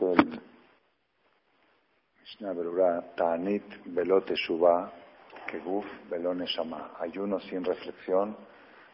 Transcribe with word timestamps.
el 0.00 0.40
Mishnah 2.20 2.52
Berurah, 2.52 3.04
Velote 3.86 4.34
Shuvah, 4.34 4.90
Keguf 5.46 5.84
Velone 6.08 6.46
Shama. 6.46 6.92
Ayuno 6.98 7.40
sin 7.40 7.64
reflexión 7.64 8.36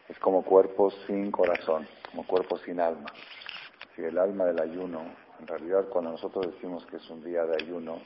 es 0.07 0.17
como 0.19 0.43
cuerpo 0.43 0.91
sin 1.05 1.31
corazón, 1.31 1.87
como 2.09 2.25
cuerpo 2.25 2.57
sin 2.59 2.79
alma. 2.79 3.11
Si 3.95 4.03
el 4.03 4.17
alma 4.17 4.45
del 4.45 4.61
ayuno, 4.61 5.01
en 5.39 5.47
realidad 5.47 5.85
cuando 5.89 6.11
nosotros 6.11 6.53
decimos 6.53 6.85
que 6.85 6.97
es 6.97 7.09
un 7.09 7.23
día 7.23 7.45
de 7.45 7.63
ayuno, 7.63 8.01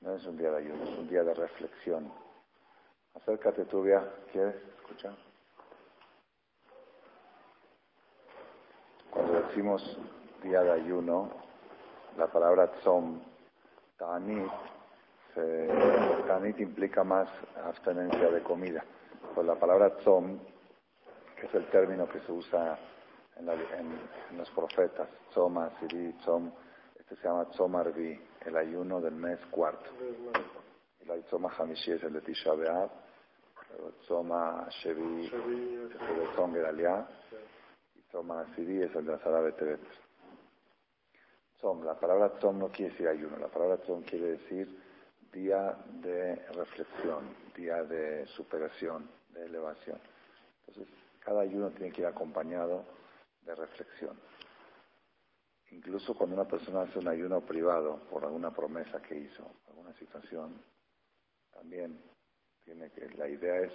no 0.00 0.14
es 0.14 0.24
un 0.26 0.36
día 0.36 0.50
de 0.50 0.58
ayuno, 0.58 0.84
es 0.84 0.98
un 0.98 1.08
día 1.08 1.22
de 1.22 1.34
reflexión. 1.34 2.12
Acércate 3.14 3.64
tú, 3.66 3.82
¿quieres 4.32 4.56
escuchar? 4.78 5.14
Cuando 9.10 9.42
decimos 9.42 9.98
día 10.42 10.60
de 10.62 10.72
ayuno, 10.72 11.30
la 12.16 12.26
palabra 12.26 12.68
tzom, 12.80 13.20
ta'anit, 13.96 14.52
ta'anit 15.34 16.60
implica 16.60 17.04
más 17.04 17.28
abstenencia 17.64 18.30
de 18.30 18.42
comida. 18.42 18.84
Pues 19.34 19.46
la 19.46 19.54
palabra 19.54 19.96
tzom, 19.98 20.38
que 21.36 21.46
es 21.46 21.54
el 21.54 21.66
término 21.70 22.08
que 22.08 22.20
se 22.20 22.32
usa 22.32 22.78
en, 23.36 24.36
los 24.36 24.50
profetas, 24.50 25.08
tzom, 25.30 25.58
asiri, 25.58 26.12
tzom, 26.20 26.50
este 26.98 27.16
se 27.16 27.28
llama 27.28 27.46
tzom 27.50 27.76
arvi, 27.76 28.20
el 28.44 28.56
ayuno 28.56 29.00
del 29.00 29.14
mes 29.14 29.38
cuarto. 29.50 29.90
El 31.00 31.24
tzom 31.24 31.46
hamishi 31.46 31.92
es 31.92 32.02
el 32.04 32.12
de 32.12 32.20
Tisha 32.20 32.52
B'Av, 32.52 32.90
tzom 34.04 34.32
shevi 34.82 35.26
es 35.26 35.32
el 35.32 36.16
de 36.18 36.26
tzom 36.34 36.52
Gedalia, 36.52 37.06
y 37.94 38.00
tzom 38.10 38.30
asiri 38.32 38.82
es 38.82 38.94
el 38.94 39.06
de 39.06 39.14
Azara 39.14 39.40
Tebet 41.62 41.84
la 41.84 41.94
palabra 41.94 42.28
tzom 42.40 42.58
no 42.58 42.68
quiere 42.72 42.90
decir 42.90 43.06
ayuno, 43.06 43.36
la 43.38 43.46
palabra 43.46 43.76
tzom 43.76 44.02
quiere 44.02 44.32
decir 44.32 44.66
día 45.32 45.76
de 46.02 46.34
reflexión, 46.54 47.36
día 47.54 47.84
de 47.84 48.26
superación, 48.26 49.08
de 49.30 49.44
elevación. 49.44 49.98
Entonces, 50.66 50.92
cada 51.20 51.42
ayuno 51.42 51.70
tiene 51.70 51.92
que 51.92 52.00
ir 52.00 52.06
acompañado 52.08 52.84
de 53.46 53.54
reflexión. 53.54 54.18
Incluso 55.70 56.14
cuando 56.14 56.34
una 56.34 56.48
persona 56.48 56.82
hace 56.82 56.98
un 56.98 57.06
ayuno 57.06 57.40
privado 57.42 58.00
por 58.10 58.24
alguna 58.24 58.50
promesa 58.50 59.00
que 59.00 59.16
hizo, 59.16 59.48
alguna 59.68 59.94
situación, 59.94 60.60
también 61.52 61.96
tiene 62.64 62.90
que, 62.90 63.08
la 63.10 63.28
idea 63.28 63.60
es, 63.60 63.72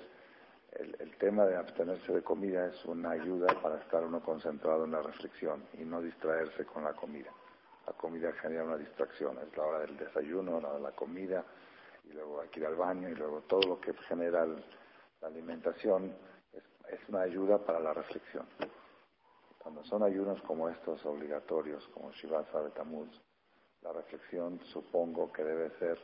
el, 0.74 0.94
el 1.00 1.18
tema 1.18 1.46
de 1.46 1.56
abstenerse 1.56 2.12
de 2.12 2.22
comida 2.22 2.68
es 2.68 2.84
una 2.84 3.12
ayuda 3.12 3.48
para 3.62 3.80
estar 3.80 4.04
uno 4.04 4.22
concentrado 4.22 4.84
en 4.84 4.92
la 4.92 5.02
reflexión 5.02 5.64
y 5.80 5.86
no 5.86 6.02
distraerse 6.02 6.66
con 6.66 6.84
la 6.84 6.92
comida 6.92 7.32
la 7.88 7.94
comida 7.94 8.34
genera 8.34 8.66
una 8.66 8.76
distracción, 8.76 9.38
es 9.40 9.56
la 9.56 9.64
hora 9.64 9.80
del 9.80 9.98
desayuno, 9.98 10.60
la 10.60 10.68
hora 10.68 10.78
de 10.78 10.84
la 10.84 10.92
comida, 10.92 11.44
y 12.04 12.12
luego 12.12 12.42
hay 12.42 12.50
que 12.50 12.60
ir 12.60 12.66
al 12.66 12.76
baño, 12.76 13.08
y 13.08 13.16
luego 13.16 13.42
todo 13.44 13.62
lo 13.62 13.80
que 13.80 13.94
genera 14.10 14.46
la 14.46 15.28
alimentación 15.28 16.14
es, 16.54 17.00
una 17.08 17.22
ayuda 17.22 17.58
para 17.60 17.80
la 17.80 17.94
reflexión. 17.94 18.46
Cuando 19.58 19.84
son 19.86 20.04
ayunos 20.04 20.42
como 20.42 20.68
estos 20.68 21.06
obligatorios, 21.06 21.88
como 21.94 22.12
Shiva 22.12 22.44
de 22.44 22.70
Tamuz, 22.72 23.10
la 23.82 23.94
reflexión 23.94 24.60
supongo 24.66 25.32
que 25.32 25.44
debe 25.44 25.70
ser 25.80 25.98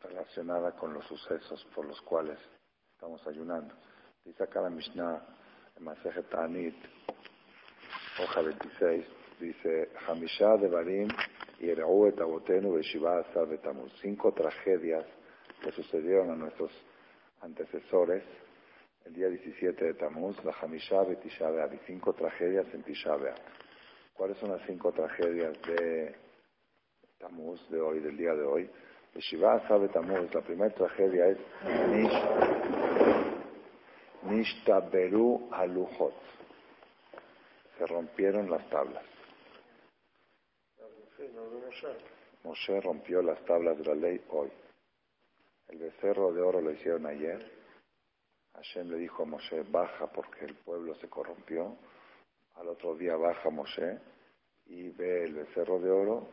relacionada 0.00 0.72
con 0.76 0.94
los 0.94 1.04
sucesos 1.06 1.64
por 1.74 1.84
los 1.84 2.00
cuales 2.02 2.38
estamos 2.92 3.26
ayunando. 3.26 3.74
Dice 4.24 4.44
acá 4.44 4.68
Mishnah 4.68 5.20
en 5.76 5.84
Masejet 5.84 6.28
Tanit, 6.28 6.76
hoja 8.22 8.42
26, 8.42 9.06
dice 9.40 9.90
Hamishah 10.06 10.56
de 10.56 10.68
Barim 10.68 11.08
y. 11.60 11.72
Cinco 14.00 14.32
tragedias 14.32 15.04
que 15.62 15.72
sucedieron 15.72 16.30
a 16.30 16.36
nuestros 16.36 16.70
antecesores 17.40 18.22
el 19.04 19.14
día 19.14 19.28
17 19.28 19.84
de 19.84 19.94
Tamuz, 19.94 20.36
la 20.44 20.54
Hamishah 20.60 21.02
Betisha 21.04 21.48
y 21.72 21.78
cinco 21.86 22.12
tragedias 22.12 22.66
en 22.74 22.82
Tisha 22.82 23.16
¿Cuáles 24.14 24.36
son 24.38 24.50
las 24.50 24.60
cinco 24.66 24.92
tragedias 24.92 25.54
de 25.62 26.14
Tamuz 27.18 27.68
de 27.70 27.80
hoy, 27.80 28.00
del 28.00 28.16
día 28.16 28.34
de 28.34 28.42
hoy? 28.42 28.70
Beshiva 29.14 29.56
Betamuz, 29.78 30.32
la 30.34 30.42
primera 30.42 30.74
tragedia 30.74 31.28
es 31.28 31.38
Nish, 31.88 32.22
Nishtaberu 34.24 35.48
Aluhot. 35.50 36.14
Se 37.78 37.86
rompieron 37.86 38.50
las 38.50 38.68
tablas. 38.68 39.17
Moshe 42.44 42.80
rompió 42.80 43.22
las 43.22 43.44
tablas 43.44 43.78
de 43.78 43.84
la 43.84 43.94
ley 43.94 44.24
hoy. 44.30 44.50
El 45.68 45.78
becerro 45.78 46.32
de 46.32 46.40
oro 46.40 46.60
lo 46.60 46.70
hicieron 46.70 47.06
ayer. 47.06 47.52
Hashem 48.54 48.90
le 48.90 48.96
dijo 48.98 49.22
a 49.22 49.26
Moshe, 49.26 49.62
baja 49.62 50.06
porque 50.06 50.46
el 50.46 50.54
pueblo 50.56 50.94
se 50.96 51.08
corrompió. 51.08 51.76
Al 52.56 52.68
otro 52.68 52.94
día 52.94 53.16
baja 53.16 53.50
Moshe 53.50 53.98
y 54.66 54.88
ve 54.90 55.24
el 55.24 55.34
becerro 55.34 55.78
de 55.78 55.90
oro 55.90 56.28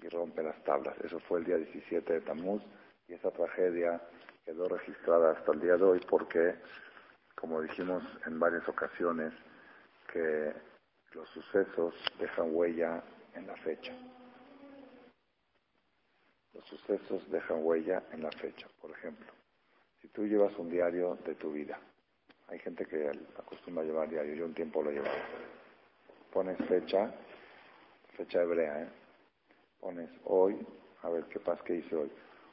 y 0.00 0.08
rompe 0.08 0.42
las 0.42 0.62
tablas. 0.64 0.96
Eso 1.04 1.20
fue 1.20 1.40
el 1.40 1.44
día 1.44 1.56
17 1.56 2.12
de 2.12 2.20
Tammuz 2.22 2.62
y 3.06 3.14
esa 3.14 3.30
tragedia 3.30 4.00
quedó 4.44 4.68
registrada 4.68 5.32
hasta 5.32 5.52
el 5.52 5.60
día 5.60 5.76
de 5.76 5.84
hoy 5.84 6.00
porque, 6.08 6.54
como 7.34 7.60
dijimos 7.62 8.02
en 8.26 8.38
varias 8.40 8.66
ocasiones, 8.68 9.32
que 10.12 10.52
los 11.12 11.28
sucesos 11.30 11.94
dejan 12.18 12.54
huella 12.54 13.02
en 13.34 13.46
la 13.46 13.56
fecha. 13.56 13.92
Los 16.58 16.66
sucesos 16.66 17.30
dejan 17.30 17.64
huella 17.64 18.02
en 18.12 18.22
la 18.22 18.32
fecha. 18.32 18.66
Por 18.80 18.90
ejemplo, 18.90 19.28
si 20.02 20.08
tú 20.08 20.26
llevas 20.26 20.56
un 20.58 20.68
diario 20.68 21.16
de 21.24 21.36
tu 21.36 21.52
vida, 21.52 21.78
hay 22.48 22.58
gente 22.58 22.84
que 22.84 23.10
acostumbra 23.38 23.84
llevar 23.84 24.08
diario, 24.08 24.34
yo 24.34 24.44
un 24.44 24.54
tiempo 24.54 24.82
lo 24.82 24.90
llevaba. 24.90 25.22
Pones 26.32 26.58
fecha, 26.66 27.14
fecha 28.16 28.42
hebrea, 28.42 28.82
¿eh? 28.82 28.88
Pones 29.78 30.10
hoy, 30.24 30.58
a 31.02 31.10
ver 31.10 31.24
qué 31.26 31.38
pasa, 31.38 31.62
qué 31.64 31.76
hice 31.76 31.94
hoy. 31.94 32.10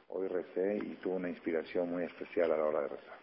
Hoy 0.08 0.28
recé 0.28 0.76
y 0.76 0.94
tuve 1.02 1.14
una 1.14 1.28
inspiración 1.28 1.90
muy 1.90 2.04
especial 2.04 2.52
a 2.52 2.56
la 2.58 2.64
hora 2.64 2.82
de 2.82 2.88
rezar. 2.88 3.18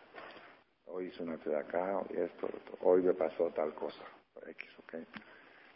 Hoy 0.87 1.05
hice 1.05 1.23
una 1.23 1.37
de 1.37 1.57
acá, 1.57 2.03
y 2.09 2.17
esto, 2.17 2.49
hoy 2.81 3.03
me 3.03 3.13
pasó 3.13 3.49
tal 3.51 3.73
cosa. 3.73 4.03
X, 4.47 4.69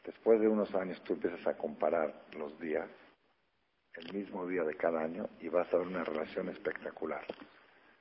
Después 0.04 0.42
de 0.42 0.50
unos 0.50 0.74
años 0.76 1.02
tú 1.06 1.14
empiezas 1.14 1.48
a 1.48 1.58
comparar 1.58 2.14
los 2.38 2.60
días 2.60 2.90
el 3.98 4.14
mismo 4.14 4.46
día 4.48 4.64
de 4.64 4.76
cada 4.76 5.02
año 5.02 5.28
y 5.42 5.50
vas 5.50 5.72
a 5.74 5.78
ver 5.78 5.88
una 5.88 6.04
relación 6.04 6.50
espectacular. 6.50 7.26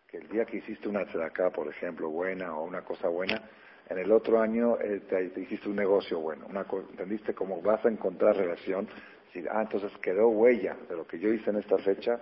Que 0.06 0.18
el 0.18 0.28
día 0.28 0.44
que 0.44 0.58
hiciste 0.58 0.88
una 0.88 1.00
acá, 1.00 1.50
por 1.50 1.68
ejemplo, 1.68 2.10
buena 2.10 2.56
o 2.56 2.64
una 2.64 2.82
cosa 2.82 3.08
buena, 3.08 3.42
en 3.88 3.98
el 3.98 4.12
otro 4.12 4.40
año 4.40 4.78
eh, 4.80 5.00
te, 5.08 5.40
hiciste 5.40 5.68
un 5.68 5.76
negocio 5.76 6.20
bueno. 6.20 6.46
Una 6.46 6.66
¿Entendiste 6.90 7.34
cómo 7.34 7.62
vas 7.62 7.84
a 7.84 7.88
encontrar 7.88 8.36
relación? 8.36 8.88
Si, 9.32 9.44
ah, 9.50 9.62
entonces 9.62 9.92
quedó 9.98 10.28
huella 10.28 10.76
de 10.88 10.96
lo 10.96 11.06
que 11.06 11.18
yo 11.18 11.32
hice 11.32 11.50
en 11.50 11.56
esta 11.56 11.78
fecha, 11.78 12.18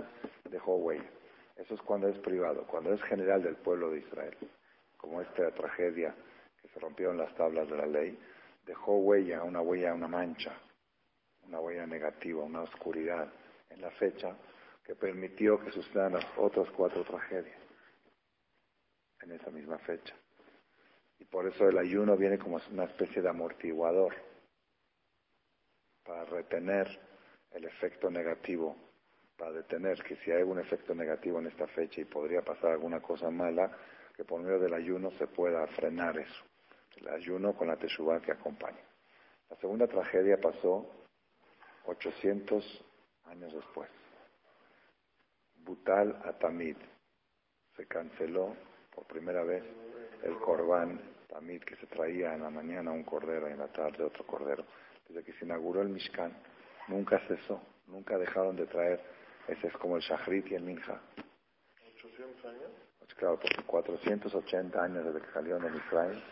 dejó 0.50 0.76
huella. 0.76 1.10
Eso 1.56 1.74
es 1.74 1.82
cuando 1.82 2.08
es 2.08 2.18
privado, 2.18 2.66
cuando 2.66 2.92
es 2.92 3.02
general 3.02 3.42
del 3.42 3.56
pueblo 3.56 3.90
de 3.90 3.98
Israel. 3.98 4.36
Como 4.96 5.20
esta 5.20 5.50
tragedia 5.52 6.14
que 6.60 6.68
se 6.68 6.80
rompieron 6.80 7.16
las 7.16 7.34
tablas 7.34 7.68
de 7.68 7.76
la 7.76 7.86
ley, 7.86 8.18
dejó 8.66 8.98
huella, 8.98 9.42
una 9.42 9.60
huella, 9.60 9.94
una 9.94 10.08
mancha, 10.08 10.52
una 11.46 11.60
huella 11.60 11.86
negativa, 11.86 12.42
una 12.42 12.62
oscuridad 12.62 13.30
en 13.70 13.80
la 13.80 13.90
fecha 13.92 14.36
que 14.84 14.94
permitió 14.94 15.58
que 15.60 15.70
sucedan 15.70 16.14
las 16.14 16.26
otras 16.36 16.68
cuatro 16.70 17.04
tragedias 17.04 17.58
en 19.22 19.32
esa 19.32 19.50
misma 19.50 19.78
fecha. 19.78 20.14
Y 21.18 21.24
por 21.24 21.46
eso 21.46 21.68
el 21.68 21.78
ayuno 21.78 22.16
viene 22.16 22.38
como 22.38 22.60
una 22.70 22.84
especie 22.84 23.22
de 23.22 23.28
amortiguador 23.28 24.14
para 26.04 26.24
retener 26.24 27.00
el 27.52 27.64
efecto 27.64 28.10
negativo, 28.10 28.76
para 29.36 29.52
detener 29.52 30.02
que 30.02 30.16
si 30.16 30.30
hay 30.30 30.40
algún 30.40 30.58
efecto 30.58 30.94
negativo 30.94 31.38
en 31.38 31.46
esta 31.46 31.66
fecha 31.68 32.00
y 32.00 32.04
podría 32.04 32.42
pasar 32.42 32.72
alguna 32.72 33.00
cosa 33.00 33.30
mala, 33.30 33.70
que 34.14 34.24
por 34.24 34.40
medio 34.40 34.58
del 34.58 34.74
ayuno 34.74 35.10
se 35.12 35.26
pueda 35.26 35.66
frenar 35.68 36.18
eso. 36.18 36.44
El 36.96 37.08
ayuno 37.08 37.56
con 37.56 37.68
la 37.68 37.76
teshuva 37.76 38.20
que 38.20 38.32
acompaña. 38.32 38.82
La 39.50 39.56
segunda 39.56 39.86
tragedia 39.86 40.40
pasó 40.40 40.86
800 41.86 42.84
años 43.26 43.52
después. 43.52 43.88
Butal 45.56 46.20
Atamid. 46.24 46.76
Se 47.76 47.86
canceló 47.86 48.56
por 48.94 49.06
primera 49.06 49.42
vez 49.42 49.64
el 50.22 50.36
corbán 50.38 51.00
Tamid 51.28 51.62
que 51.62 51.76
se 51.76 51.86
traía 51.86 52.34
en 52.34 52.42
la 52.42 52.50
mañana 52.50 52.92
un 52.92 53.04
cordero 53.04 53.48
y 53.48 53.52
en 53.52 53.58
la 53.58 53.72
tarde 53.72 54.04
otro 54.04 54.26
cordero. 54.26 54.64
Desde 55.08 55.24
que 55.24 55.32
se 55.34 55.44
inauguró 55.44 55.82
el 55.82 55.88
Mishkan, 55.88 56.32
nunca 56.88 57.18
cesó, 57.26 57.60
nunca 57.86 58.16
dejaron 58.16 58.56
de 58.56 58.66
traer. 58.66 59.00
Ese 59.48 59.66
es 59.66 59.72
como 59.74 59.96
el 59.96 60.02
Shachrit 60.02 60.50
y 60.50 60.54
el 60.54 60.62
Minja. 60.62 61.00
¿800 62.02 62.44
años? 62.48 62.70
Pues 62.98 63.14
claro, 63.14 63.38
porque 63.40 63.62
480 63.66 64.82
años 64.82 65.04
desde 65.04 65.20
que 65.20 65.32
salió 65.32 65.58
de 65.58 65.76
Israel 65.76 66.22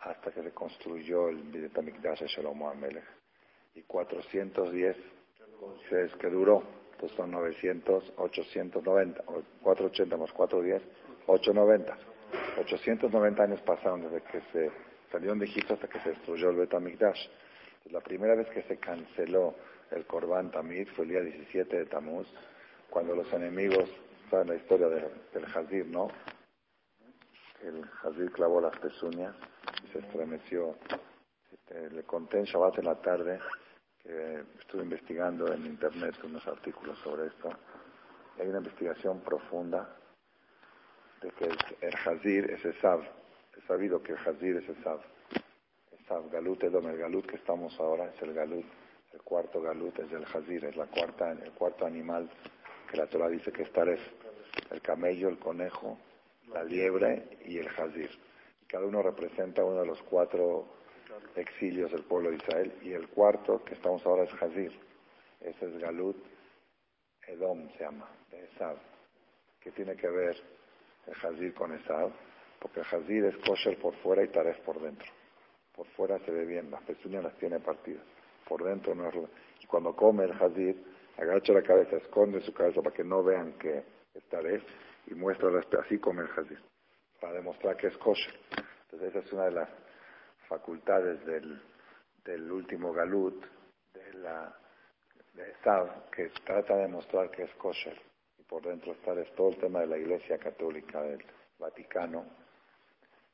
hasta 0.00 0.30
que 0.30 0.42
se 0.42 0.52
construyó 0.52 1.28
el 1.28 1.42
Betamikdash 1.42 2.24
Shalom 2.24 2.62
Amelech. 2.64 3.04
Y 3.74 3.82
410 3.82 4.96
es 5.90 6.14
que 6.16 6.28
duró. 6.28 6.62
Entonces 6.92 7.16
son 7.16 7.30
900, 7.32 8.12
890, 8.16 9.24
480 9.62 10.16
más 10.16 10.32
410, 10.32 10.82
890. 11.26 11.98
890 12.60 13.42
años 13.42 13.60
pasaron 13.62 14.02
desde 14.02 14.22
que 14.22 14.40
se 14.52 14.70
salieron 15.10 15.38
de 15.38 15.46
Egipto 15.46 15.74
hasta 15.74 15.88
que 15.88 16.00
se 16.00 16.10
destruyó 16.10 16.50
el 16.50 16.56
Betamikdash. 16.56 17.28
La 17.90 18.00
primera 18.00 18.34
vez 18.34 18.48
que 18.48 18.62
se 18.62 18.78
canceló 18.78 19.54
el 19.90 20.06
Corban 20.06 20.50
Tamid 20.50 20.88
fue 20.96 21.04
el 21.04 21.10
día 21.10 21.20
17 21.20 21.76
de 21.76 21.86
Tamuz, 21.86 22.26
cuando 22.90 23.14
los 23.14 23.30
enemigos, 23.32 23.88
saben 24.30 24.48
la 24.48 24.54
historia 24.56 24.88
del 24.88 25.44
Hazir, 25.54 25.86
¿no? 25.86 26.08
El 27.62 27.84
Hazir 28.02 28.30
clavó 28.32 28.60
las 28.60 28.76
pezuñas 28.78 29.34
y 29.84 29.92
se 29.92 29.98
estremeció. 29.98 30.76
Este, 31.52 31.90
le 31.90 32.02
conté 32.04 32.38
en 32.38 32.44
Shabbat 32.44 32.78
en 32.78 32.84
la 32.86 33.00
tarde 33.00 33.38
que 34.04 34.44
estuve 34.60 34.82
investigando 34.82 35.50
en 35.52 35.64
internet 35.64 36.14
unos 36.24 36.46
artículos 36.46 36.98
sobre 36.98 37.26
esto. 37.28 37.50
Hay 38.38 38.46
una 38.48 38.58
investigación 38.58 39.20
profunda 39.20 39.96
de 41.22 41.30
que 41.30 41.44
el, 41.46 41.94
Hazir 42.04 42.50
es 42.50 42.64
Esav. 42.64 43.00
Es 43.56 43.64
sabido 43.64 44.02
que 44.02 44.12
el 44.12 44.18
Hazir 44.18 44.56
es 44.56 44.68
Esav. 44.68 45.00
Esav, 45.98 46.30
Galut 46.30 46.62
Edom, 46.62 46.86
el 46.88 46.98
Galut 46.98 47.26
que 47.26 47.36
estamos 47.36 47.78
ahora 47.80 48.10
es 48.14 48.20
el 48.20 48.34
Galut. 48.34 48.66
El 49.12 49.22
cuarto 49.22 49.62
Galut 49.62 49.98
es 50.00 50.12
el 50.12 50.24
Hazir, 50.24 50.64
es 50.66 50.76
la 50.76 50.86
cuarta, 50.86 51.32
el 51.32 51.52
cuarto 51.52 51.86
animal 51.86 52.28
que 52.90 52.96
la 52.98 53.06
Torah 53.06 53.28
dice 53.28 53.52
que 53.52 53.62
es 53.62 53.72
Taref. 53.72 54.00
El 54.70 54.82
camello, 54.82 55.28
el 55.28 55.38
conejo, 55.38 55.98
la 56.52 56.62
liebre 56.62 57.38
y 57.46 57.58
el 57.58 57.68
Hazir. 57.68 58.10
Cada 58.66 58.84
uno 58.84 59.02
representa 59.02 59.64
uno 59.64 59.80
de 59.80 59.86
los 59.86 60.02
cuatro 60.02 60.83
exilios 61.36 61.90
del 61.92 62.04
pueblo 62.04 62.30
de 62.30 62.36
Israel. 62.36 62.72
Y 62.82 62.92
el 62.92 63.08
cuarto, 63.08 63.64
que 63.64 63.74
estamos 63.74 64.04
ahora, 64.06 64.24
es 64.24 64.42
Hazir. 64.42 64.72
Ese 65.40 65.66
es 65.66 65.78
Galut 65.78 66.16
Edom, 67.26 67.68
se 67.72 67.84
llama, 67.84 68.08
de 68.30 68.44
Esav. 68.44 68.76
¿Qué 69.60 69.70
tiene 69.72 69.96
que 69.96 70.08
ver 70.08 70.36
el 71.06 71.14
Hazir 71.26 71.54
con 71.54 71.72
Esav? 71.72 72.10
Porque 72.60 72.80
el 72.80 72.86
Hazir 72.86 73.24
es 73.24 73.36
kosher 73.38 73.78
por 73.78 73.94
fuera 73.96 74.22
y 74.22 74.28
taref 74.28 74.58
por 74.60 74.80
dentro. 74.80 75.10
Por 75.74 75.86
fuera 75.88 76.18
se 76.20 76.30
ve 76.30 76.44
bien, 76.44 76.70
las 76.70 76.82
pezuñas 76.82 77.24
las 77.24 77.36
tiene 77.38 77.60
partidas. 77.60 78.04
Por 78.48 78.62
dentro 78.62 78.94
no 78.94 79.08
es... 79.08 79.14
Y 79.60 79.66
cuando 79.66 79.94
come 79.96 80.24
el 80.24 80.32
Hazir, 80.32 80.82
agacha 81.16 81.52
la 81.52 81.62
cabeza, 81.62 81.96
esconde 81.96 82.40
su 82.42 82.52
cabeza 82.52 82.82
para 82.82 82.94
que 82.94 83.04
no 83.04 83.22
vean 83.22 83.54
que 83.54 83.84
es 84.14 84.24
taref 84.28 84.62
y 85.06 85.14
muestra 85.14 85.50
las 85.50 85.66
así 85.74 85.98
come 85.98 86.22
el 86.22 86.30
Hazir, 86.30 86.60
para 87.20 87.34
demostrar 87.34 87.76
que 87.76 87.88
es 87.88 87.96
kosher. 87.98 88.34
Entonces 88.84 89.10
esa 89.10 89.18
es 89.26 89.32
una 89.32 89.44
de 89.46 89.52
las 89.52 89.83
facultades 90.58 91.18
del, 91.26 92.52
último 92.52 92.92
galut, 92.92 93.44
de 93.92 94.12
la 94.22 94.56
que 96.12 96.28
trata 96.44 96.76
de 96.76 96.86
mostrar 96.86 97.28
que 97.30 97.42
es 97.42 97.54
kosher. 97.54 98.00
Y 98.38 98.42
por 98.44 98.62
dentro 98.62 98.92
está 98.92 99.12
es 99.20 99.34
todo 99.34 99.48
el 99.48 99.56
tema 99.56 99.80
de 99.80 99.88
la 99.88 99.98
Iglesia 99.98 100.38
Católica 100.38 101.02
del 101.02 101.24
Vaticano, 101.58 102.24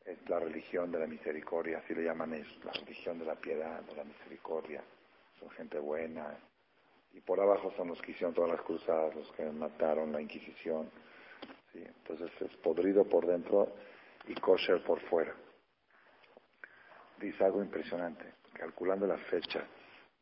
es 0.04 0.16
la 0.30 0.40
religión 0.40 0.90
de 0.90 0.98
la 0.98 1.06
misericordia, 1.06 1.78
así 1.78 1.94
le 1.94 2.04
llaman 2.04 2.32
eso, 2.32 2.54
la 2.64 2.72
religión 2.72 3.18
de 3.18 3.26
la 3.26 3.34
piedad, 3.34 3.80
de 3.82 3.96
la 3.96 4.04
misericordia. 4.04 4.82
Son 5.38 5.50
gente 5.50 5.78
buena. 5.78 6.38
Y 7.12 7.20
por 7.20 7.38
abajo 7.38 7.70
son 7.76 7.88
los 7.88 8.00
que 8.00 8.12
hicieron 8.12 8.32
todas 8.32 8.52
las 8.52 8.62
cruzadas, 8.62 9.14
los 9.14 9.30
que 9.32 9.44
mataron 9.44 10.12
la 10.12 10.22
Inquisición. 10.22 10.90
¿sí? 11.72 11.84
Entonces 11.84 12.30
es 12.40 12.56
podrido 12.58 13.04
por 13.04 13.26
dentro 13.26 13.68
y 14.26 14.34
kosher 14.34 14.82
por 14.82 15.00
fuera 15.00 15.34
dice 17.20 17.44
algo 17.44 17.62
impresionante, 17.62 18.24
calculando 18.54 19.06
la 19.06 19.18
fecha 19.18 19.64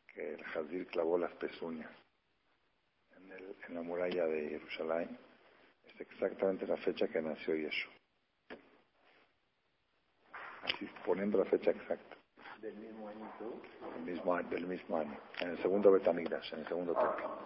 que 0.06 0.34
el 0.34 0.44
Hazir 0.44 0.86
clavó 0.88 1.16
las 1.16 1.32
pezuñas 1.34 1.90
en, 3.16 3.74
la 3.74 3.82
muralla 3.82 4.26
de 4.26 4.48
Jerusalén, 4.48 5.18
es 5.86 6.00
exactamente 6.00 6.66
la 6.66 6.76
fecha 6.78 7.06
que 7.06 7.20
nació 7.20 7.54
Yeshua. 7.54 7.92
Así, 10.62 10.88
poniendo 11.04 11.38
la 11.38 11.44
fecha 11.44 11.70
exacta. 11.70 12.16
¿Del 12.60 12.74
mismo 12.74 13.08
año 13.08 13.30
el 13.96 14.02
mismo, 14.02 14.36
Del 14.42 14.66
mismo 14.66 14.96
año, 14.98 15.16
en 15.40 15.50
el 15.50 15.62
segundo 15.62 15.92
Betamigdash, 15.92 16.54
en 16.54 16.60
el 16.60 16.68
segundo 16.68 16.94
templo. 16.94 17.38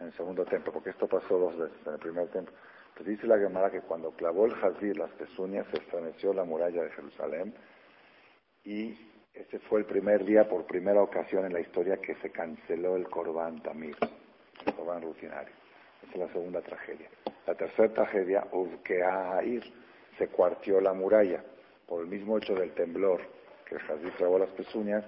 En 0.00 0.06
el 0.08 0.12
segundo 0.14 0.44
templo, 0.44 0.72
porque 0.72 0.90
esto 0.90 1.06
pasó 1.08 1.38
dos 1.38 1.56
veces, 1.56 1.86
en 1.86 1.92
el 1.94 1.98
primer 1.98 2.28
templo. 2.28 2.54
Entonces 2.88 3.16
dice 3.16 3.26
la 3.26 3.38
Gemara 3.38 3.70
que 3.70 3.80
cuando 3.80 4.10
clavó 4.12 4.46
el 4.46 4.54
Hazir 4.62 4.98
las 4.98 5.10
pezuñas 5.12 5.66
se 5.70 5.78
estremeció 5.78 6.32
la 6.34 6.44
muralla 6.44 6.82
de 6.82 6.90
Jerusalén 6.90 7.54
y 8.68 8.94
ese 9.32 9.58
fue 9.60 9.80
el 9.80 9.86
primer 9.86 10.26
día, 10.26 10.46
por 10.46 10.66
primera 10.66 11.02
ocasión 11.02 11.46
en 11.46 11.54
la 11.54 11.60
historia, 11.60 11.96
que 11.96 12.14
se 12.16 12.28
canceló 12.28 12.96
el 12.96 13.08
Corban 13.08 13.62
Tamir, 13.62 13.96
el 14.66 14.74
Corban 14.74 15.00
rutinario. 15.00 15.54
Esa 16.02 16.12
es 16.12 16.18
la 16.18 16.28
segunda 16.34 16.60
tragedia. 16.60 17.08
La 17.46 17.54
tercera 17.54 17.94
tragedia, 17.94 18.46
ir 19.42 19.62
se 20.18 20.28
cuartió 20.28 20.82
la 20.82 20.92
muralla 20.92 21.42
por 21.86 22.02
el 22.02 22.08
mismo 22.08 22.36
hecho 22.36 22.54
del 22.54 22.72
temblor 22.72 23.22
que 23.64 23.76
el 23.76 23.80
jardín 23.80 24.12
trabó 24.18 24.38
las 24.38 24.50
pezuñas, 24.50 25.02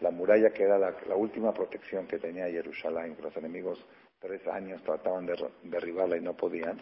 la 0.00 0.10
muralla 0.10 0.50
que 0.50 0.64
era 0.64 0.78
la, 0.78 0.94
última 1.14 1.54
protección 1.54 2.06
que 2.06 2.18
tenía 2.18 2.50
Jerusalén, 2.50 3.16
los 3.22 3.34
enemigos 3.34 3.82
tres 4.20 4.46
años 4.46 4.82
trataban 4.82 5.24
de 5.24 5.36
derribarla 5.62 6.18
y 6.18 6.20
no 6.20 6.36
podían, 6.36 6.78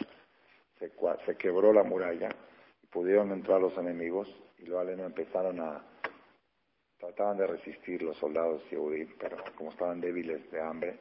se, 0.80 0.90
se 1.26 1.36
quebró 1.36 1.72
la 1.72 1.84
muralla 1.84 2.28
y 2.82 2.86
pudieron 2.88 3.30
entrar 3.30 3.60
los 3.60 3.78
enemigos 3.78 4.28
y 4.58 4.66
luego 4.66 4.90
empezaron 4.90 5.60
a, 5.60 5.93
Trataban 7.04 7.36
de 7.36 7.46
resistir 7.46 8.00
los 8.00 8.16
soldados 8.16 8.62
Yehudim, 8.70 9.10
pero 9.18 9.36
como 9.56 9.70
estaban 9.70 10.00
débiles 10.00 10.50
de 10.50 10.58
hambre, 10.58 10.98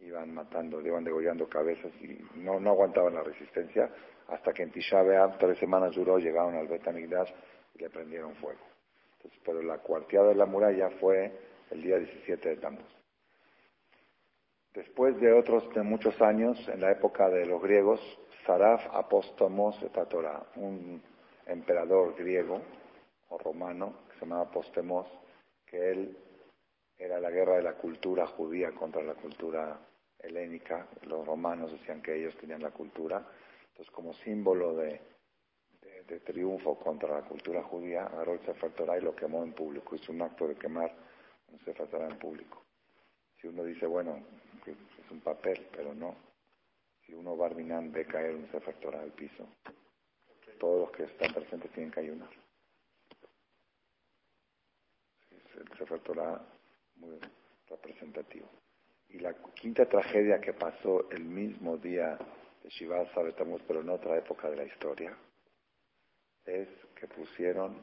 iban 0.00 0.34
matando, 0.34 0.80
iban 0.80 1.04
degollando 1.04 1.48
cabezas 1.48 1.92
y 2.00 2.18
no, 2.34 2.58
no 2.58 2.70
aguantaban 2.70 3.14
la 3.14 3.22
resistencia 3.22 3.88
hasta 4.26 4.52
que 4.52 4.64
en 4.64 4.72
Tisha 4.72 5.04
tres 5.38 5.56
semanas 5.58 5.94
duró, 5.94 6.18
llegaron 6.18 6.56
al 6.56 6.66
Betamigdash 6.66 7.30
y 7.74 7.78
le 7.78 7.90
prendieron 7.90 8.34
fuego. 8.36 8.58
Entonces, 9.18 9.40
pero 9.44 9.62
la 9.62 9.78
cuarteada 9.78 10.30
de 10.30 10.34
la 10.34 10.46
muralla 10.46 10.90
fue 10.98 11.30
el 11.70 11.80
día 11.80 11.96
17 11.98 12.48
de 12.48 12.56
Tammuz. 12.56 12.96
Después 14.74 15.20
de 15.20 15.32
otros 15.32 15.72
de 15.74 15.82
muchos 15.82 16.20
años, 16.20 16.58
en 16.68 16.80
la 16.80 16.90
época 16.90 17.28
de 17.28 17.46
los 17.46 17.62
griegos, 17.62 18.00
Saraf 18.44 18.84
Apóstamos 18.92 19.80
Etatora, 19.80 20.42
un 20.56 21.00
emperador 21.46 22.16
griego 22.16 22.60
o 23.28 23.38
romano, 23.38 24.03
se 24.14 24.20
llamaba 24.20 24.50
Postemos, 24.50 25.06
que 25.66 25.90
él 25.90 26.16
era 26.98 27.20
la 27.20 27.30
guerra 27.30 27.56
de 27.56 27.62
la 27.62 27.74
cultura 27.74 28.26
judía 28.26 28.72
contra 28.72 29.02
la 29.02 29.14
cultura 29.14 29.78
helénica. 30.18 30.86
Los 31.02 31.26
romanos 31.26 31.72
decían 31.72 32.02
que 32.02 32.16
ellos 32.16 32.36
tenían 32.36 32.62
la 32.62 32.70
cultura. 32.70 33.26
Entonces, 33.68 33.92
como 33.92 34.14
símbolo 34.14 34.74
de, 34.76 35.00
de, 36.06 36.20
triunfo 36.20 36.78
contra 36.78 37.20
la 37.20 37.26
cultura 37.26 37.62
judía, 37.62 38.06
agarró 38.06 38.34
el 38.34 38.44
Sefer 38.44 38.72
Torah 38.72 38.98
y 38.98 39.02
lo 39.02 39.16
quemó 39.16 39.42
en 39.42 39.52
público. 39.52 39.96
Hizo 39.96 40.12
un 40.12 40.22
acto 40.22 40.46
de 40.46 40.54
quemar 40.54 40.94
un 41.52 41.58
Sefer 41.64 41.88
Torah 41.88 42.08
en 42.08 42.18
público. 42.18 42.62
Si 43.40 43.48
uno 43.48 43.64
dice, 43.64 43.86
bueno, 43.86 44.22
es 44.66 45.10
un 45.10 45.20
papel, 45.20 45.66
pero 45.72 45.92
no. 45.94 46.14
Si 47.04 47.12
uno 47.12 47.36
Barminan 47.36 47.92
ve 47.92 48.06
caer 48.06 48.36
un 48.36 48.50
Sefer 48.50 48.76
Torah 48.76 49.00
al 49.00 49.12
piso, 49.12 49.46
todos 50.58 50.82
los 50.82 50.90
que 50.92 51.02
están 51.02 51.34
presentes 51.34 51.70
tienen 51.72 51.90
que 51.90 52.00
ayunar 52.00 52.43
el 55.56 55.78
Sefer 55.78 56.00
Torah 56.00 56.40
muy 56.96 57.18
representativo. 57.68 58.48
Y 59.08 59.18
la 59.18 59.34
quinta 59.54 59.86
tragedia 59.86 60.40
que 60.40 60.52
pasó 60.52 61.08
el 61.10 61.24
mismo 61.24 61.76
día 61.76 62.18
de 62.62 62.68
Shiva 62.70 63.06
Sabetamos, 63.12 63.62
pero 63.66 63.80
en 63.80 63.90
otra 63.90 64.16
época 64.16 64.50
de 64.50 64.56
la 64.56 64.64
historia, 64.64 65.16
es 66.44 66.68
que 66.94 67.06
pusieron 67.06 67.82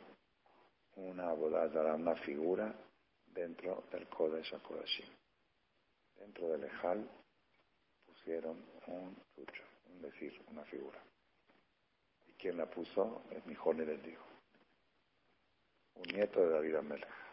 una 0.95 1.31
bodazara, 1.33 1.95
una 1.95 2.15
figura 2.17 2.73
dentro 3.27 3.83
del 3.91 4.07
Kodesh 4.07 4.53
HaKodashim. 4.53 5.05
Dentro 6.19 6.49
del 6.49 6.63
Ejal 6.65 7.09
pusieron 8.05 8.63
un 8.87 9.15
lucho, 9.37 9.63
un 9.89 10.01
decir, 10.01 10.39
una 10.47 10.63
figura. 10.65 10.99
¿Y 12.27 12.33
quién 12.33 12.57
la 12.57 12.65
puso? 12.65 13.23
Es 13.31 13.45
mi 13.45 13.55
les 13.85 14.03
dijo. 14.03 14.25
Un 15.95 16.15
nieto 16.15 16.41
de 16.41 16.49
David 16.49 16.75
Amelech. 16.75 17.30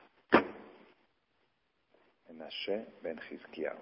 Menashe 2.28 2.86
ben 3.02 3.18
Hizkiyahu. 3.18 3.78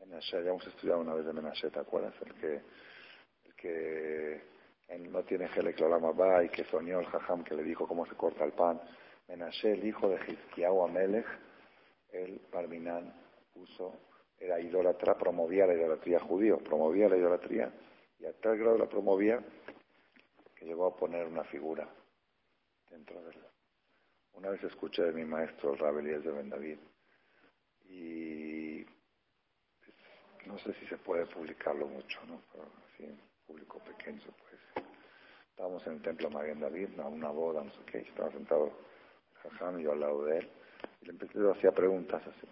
Menashe, 0.00 0.42
ya 0.42 0.50
hemos 0.50 0.66
estudiado 0.66 1.00
una 1.00 1.14
vez 1.14 1.26
de 1.26 1.32
Menashe, 1.32 1.70
¿te 1.70 1.80
acuerdas? 1.80 2.14
El 2.24 2.34
que, 2.34 2.62
el 3.44 3.54
que 3.56 4.42
no 5.10 5.22
tiene 5.24 5.46
Helek 5.46 5.80
va 5.82 6.44
y 6.44 6.48
que 6.48 6.64
soñó 6.64 7.00
el 7.00 7.06
Jajam 7.06 7.44
que 7.44 7.54
le 7.54 7.62
dijo 7.62 7.86
cómo 7.86 8.06
se 8.06 8.14
corta 8.14 8.44
el 8.44 8.52
pan. 8.52 8.80
Menashe, 9.28 9.72
el 9.72 9.86
hijo 9.86 10.08
de 10.08 10.16
Hizkiyahu 10.16 10.84
Amelech, 10.84 11.26
el 12.10 12.40
Barminan 12.52 13.12
puso, 13.52 13.94
era 14.38 14.60
idólatra, 14.60 15.16
promovía 15.16 15.66
la 15.66 15.74
idolatría 15.74 16.20
judío, 16.20 16.58
promovía 16.58 17.08
la 17.08 17.16
idolatría 17.16 17.72
y 18.18 18.26
a 18.26 18.32
tal 18.34 18.58
grado 18.58 18.78
la 18.78 18.88
promovía 18.88 19.40
que 20.54 20.64
llegó 20.64 20.86
a 20.86 20.96
poner 20.96 21.26
una 21.26 21.44
figura 21.44 21.88
dentro 22.90 23.22
de 23.22 23.30
él. 23.30 23.38
Una 24.34 24.50
vez 24.50 24.62
escuché 24.64 25.02
de 25.02 25.12
mi 25.12 25.24
maestro, 25.24 25.72
el 25.72 25.78
Rabelías 25.78 26.24
de 26.24 26.32
Ben 26.32 26.48
David, 26.48 26.78
y 27.92 28.22
sé 30.64 30.72
si 30.74 30.86
se 30.86 30.96
puede 30.98 31.26
publicarlo 31.26 31.86
mucho, 31.88 32.20
¿no? 32.26 32.40
Pero 32.52 32.64
así, 32.64 33.18
público 33.46 33.78
pequeño 33.80 34.20
se 34.20 34.32
puede 34.32 34.52
decir. 34.52 34.92
Estábamos 35.50 35.86
en 35.86 35.94
el 35.94 36.02
templo 36.02 36.30
María 36.30 36.54
David, 36.54 37.00
a 37.00 37.08
una 37.08 37.30
boda, 37.30 37.62
no 37.64 37.70
sé 37.72 37.80
qué, 37.90 37.98
estaba 37.98 38.30
sentado 38.30 38.72
Jajam 39.42 39.80
y 39.80 39.82
yo 39.82 39.92
al 39.92 40.00
lado 40.00 40.24
de 40.24 40.38
él, 40.38 40.50
y 41.00 41.06
le 41.06 41.10
empecé, 41.12 41.38
a 41.38 41.50
hacía 41.50 41.72
preguntas 41.72 42.22
así. 42.26 42.48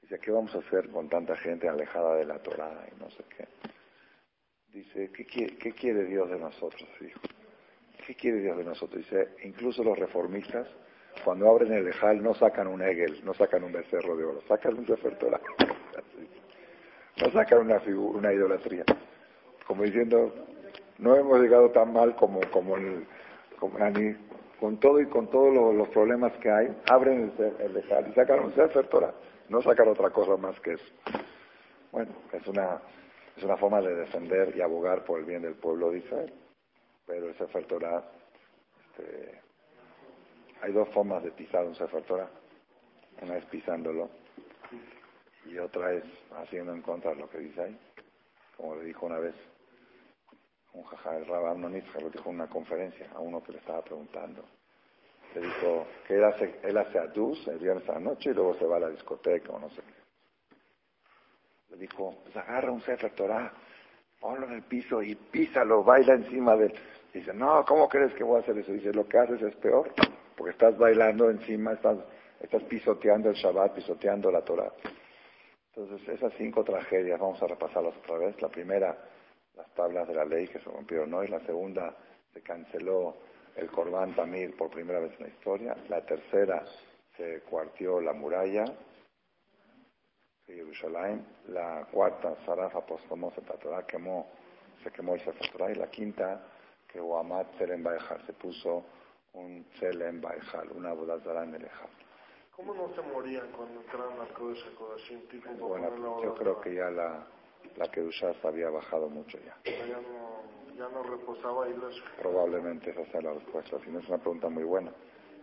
Dice, 0.00 0.18
¿qué 0.18 0.30
vamos 0.30 0.54
a 0.54 0.58
hacer 0.58 0.88
con 0.90 1.08
tanta 1.08 1.36
gente 1.36 1.68
alejada 1.68 2.16
de 2.16 2.24
la 2.24 2.38
Torah 2.40 2.88
y 2.90 3.00
no 3.00 3.10
sé 3.10 3.24
qué? 3.36 3.48
Dice, 4.72 5.10
¿qué 5.12 5.24
quiere, 5.26 5.56
qué 5.56 5.72
quiere 5.72 6.04
Dios 6.04 6.30
de 6.30 6.38
nosotros? 6.38 6.88
Dijo. 7.00 7.20
¿Qué 8.06 8.16
quiere 8.16 8.40
Dios 8.40 8.56
de 8.56 8.64
nosotros? 8.64 9.04
Dice, 9.04 9.36
incluso 9.44 9.84
los 9.84 9.96
reformistas, 9.96 10.66
cuando 11.24 11.48
abren 11.48 11.72
el 11.72 11.88
Ejal, 11.88 12.22
no 12.22 12.34
sacan 12.34 12.66
un 12.66 12.82
Egel, 12.82 13.24
no 13.24 13.34
sacan 13.34 13.64
un 13.64 13.72
becerro 13.72 14.16
de 14.16 14.24
oro, 14.24 14.40
sacan 14.48 14.78
un 14.78 14.86
Sefer 14.86 15.16
Torah. 15.18 15.40
No 17.20 17.30
sacan 17.30 17.60
una, 17.60 17.80
una 17.86 18.32
idolatría. 18.32 18.84
Como 19.66 19.82
diciendo, 19.82 20.32
no 20.98 21.14
hemos 21.14 21.40
llegado 21.40 21.70
tan 21.70 21.92
mal 21.92 22.16
como, 22.16 22.40
como, 22.50 22.76
el, 22.76 23.06
con 24.58 24.80
todo 24.80 24.98
y 24.98 25.06
con 25.06 25.28
todos 25.28 25.74
los, 25.74 25.88
problemas 25.90 26.32
que 26.38 26.50
hay, 26.50 26.74
abren 26.88 27.30
el, 27.38 27.54
el 27.60 27.76
Ejal 27.76 28.08
y 28.08 28.14
sacan 28.14 28.40
un 28.40 28.54
Sefer 28.54 28.88
Torah. 28.88 29.12
No 29.50 29.60
sacar 29.60 29.86
otra 29.86 30.08
cosa 30.08 30.38
más 30.38 30.58
que 30.60 30.72
eso. 30.72 30.92
Bueno, 31.92 32.10
es 32.32 32.46
una, 32.46 32.80
es 33.36 33.44
una 33.44 33.56
forma 33.58 33.82
de 33.82 33.94
defender 33.94 34.56
y 34.56 34.62
abogar 34.62 35.04
por 35.04 35.18
el 35.20 35.26
bien 35.26 35.42
del 35.42 35.54
pueblo 35.54 35.90
de 35.90 35.98
Israel. 35.98 36.32
Pero 37.06 37.28
el 37.28 37.36
Sefer 37.36 37.66
Torah, 37.66 38.02
este, 38.86 39.40
hay 40.62 40.72
dos 40.72 40.88
formas 40.90 41.22
de 41.22 41.30
pisar 41.32 41.64
un 41.64 41.74
Sefer 41.74 42.02
Torah. 42.04 42.30
Una 43.20 43.36
es 43.36 43.44
pisándolo 43.46 44.08
y 45.44 45.58
otra 45.58 45.92
es 45.92 46.04
haciendo 46.36 46.72
en 46.72 46.80
contra 46.80 47.10
de 47.10 47.16
lo 47.16 47.28
que 47.28 47.38
dice 47.38 47.62
ahí. 47.62 47.78
Como 48.56 48.76
le 48.76 48.84
dijo 48.84 49.04
una 49.06 49.18
vez 49.18 49.34
un 50.72 50.82
jajá, 50.84 51.18
el 51.18 51.26
Rabban 51.26 51.60
lo 51.60 51.68
dijo 51.68 52.30
en 52.30 52.34
una 52.34 52.48
conferencia 52.48 53.10
a 53.14 53.20
uno 53.20 53.42
que 53.42 53.52
le 53.52 53.58
estaba 53.58 53.82
preguntando 53.82 54.42
le 55.34 55.40
dijo 55.40 55.86
que 56.06 56.14
él 56.14 56.24
hace, 56.24 56.60
él 56.62 56.76
hace 56.76 56.98
adus 56.98 57.46
el 57.48 57.58
viernes 57.58 57.88
a 57.88 57.94
la 57.94 58.00
noche 58.00 58.30
y 58.30 58.34
luego 58.34 58.54
se 58.54 58.66
va 58.66 58.76
a 58.76 58.80
la 58.80 58.88
discoteca 58.90 59.52
o 59.52 59.58
no 59.58 59.70
sé 59.70 59.80
qué. 59.82 60.54
Le 61.70 61.78
dijo, 61.78 62.18
pues 62.22 62.36
agarra 62.36 62.70
un 62.70 62.82
Sefer 62.82 63.14
Torah, 63.14 63.52
ponlo 64.20 64.46
en 64.46 64.54
el 64.54 64.62
piso 64.62 65.02
y 65.02 65.14
písalo, 65.14 65.82
baila 65.82 66.14
encima 66.14 66.54
de 66.56 66.66
él. 66.66 66.74
Dice, 67.14 67.32
no, 67.32 67.64
¿cómo 67.64 67.88
crees 67.88 68.12
que 68.14 68.24
voy 68.24 68.38
a 68.38 68.40
hacer 68.40 68.58
eso? 68.58 68.72
Dice, 68.72 68.92
lo 68.92 69.06
que 69.06 69.18
haces 69.18 69.40
es 69.42 69.54
peor, 69.56 69.92
porque 70.36 70.52
estás 70.52 70.76
bailando 70.76 71.30
encima, 71.30 71.72
estás, 71.72 71.98
estás 72.40 72.62
pisoteando 72.64 73.30
el 73.30 73.36
Shabbat, 73.36 73.74
pisoteando 73.74 74.30
la 74.30 74.42
Torah. 74.42 74.72
Entonces, 75.74 76.06
esas 76.08 76.32
cinco 76.36 76.62
tragedias, 76.64 77.18
vamos 77.18 77.42
a 77.42 77.46
repasarlas 77.46 77.96
otra 77.96 78.18
vez. 78.18 78.40
La 78.42 78.48
primera, 78.48 78.96
las 79.54 79.72
tablas 79.74 80.06
de 80.06 80.14
la 80.14 80.24
ley 80.24 80.46
que 80.48 80.58
se 80.58 80.70
rompieron 80.70 81.12
hoy. 81.14 81.28
La 81.28 81.40
segunda, 81.40 81.96
se 82.32 82.42
canceló 82.42 83.16
el 83.56 83.70
Corban 83.70 84.14
Tamir 84.14 84.56
por 84.56 84.70
primera 84.70 85.00
vez 85.00 85.12
en 85.18 85.26
la 85.26 85.32
historia. 85.32 85.76
La 85.88 86.04
tercera 86.04 86.64
se 87.16 87.40
cuartió 87.40 88.00
la 88.00 88.12
muralla 88.12 88.64
de 90.46 90.54
Jerusalén. 90.54 91.24
La 91.48 91.86
cuarta, 91.90 92.36
Saraf 92.44 92.76
apostoló 92.76 93.32
se 93.32 93.42
quemó, 93.86 94.26
se 94.82 94.90
quemó 94.90 95.14
el 95.14 95.20
Sefer 95.20 95.70
Y 95.70 95.74
la 95.74 95.88
quinta, 95.88 96.42
que 96.86 97.00
Uamat 97.00 97.58
Selem 97.58 97.82
Baejal, 97.82 98.24
se 98.26 98.32
puso 98.34 98.84
un 99.32 99.66
Selem 99.78 100.20
Baejal, 100.20 100.70
una 100.72 100.92
Budazara 100.92 101.44
en 101.44 101.54
el 101.54 101.64
Ejal. 101.64 101.90
¿Cómo 102.56 102.74
no 102.74 102.94
se 102.94 103.02
morían 103.02 103.50
cuando 103.52 103.80
entraron 103.80 104.20
a 104.20 104.26
Kodesh 104.34 104.62
Tipo 105.30 105.68
bueno, 105.68 106.22
yo 106.22 106.34
creo 106.34 106.60
que 106.60 106.74
ya 106.74 106.90
la, 106.90 107.26
la 107.76 107.90
Kedusha 107.90 108.34
había 108.42 108.68
bajado 108.68 109.08
mucho 109.08 109.38
ya. 109.38 109.56
Ya 109.64 109.96
no 109.96 110.42
ya 110.76 110.88
no 110.88 111.02
reposaba 111.02 111.66
ahí 111.66 111.74
Probablemente 112.20 112.90
esa 112.90 113.04
sea 113.06 113.20
la 113.22 113.34
respuesta, 113.34 113.78
si 113.84 113.90
no 113.90 114.00
es 114.00 114.08
una 114.08 114.18
pregunta 114.18 114.48
muy 114.48 114.64
buena. 114.64 114.92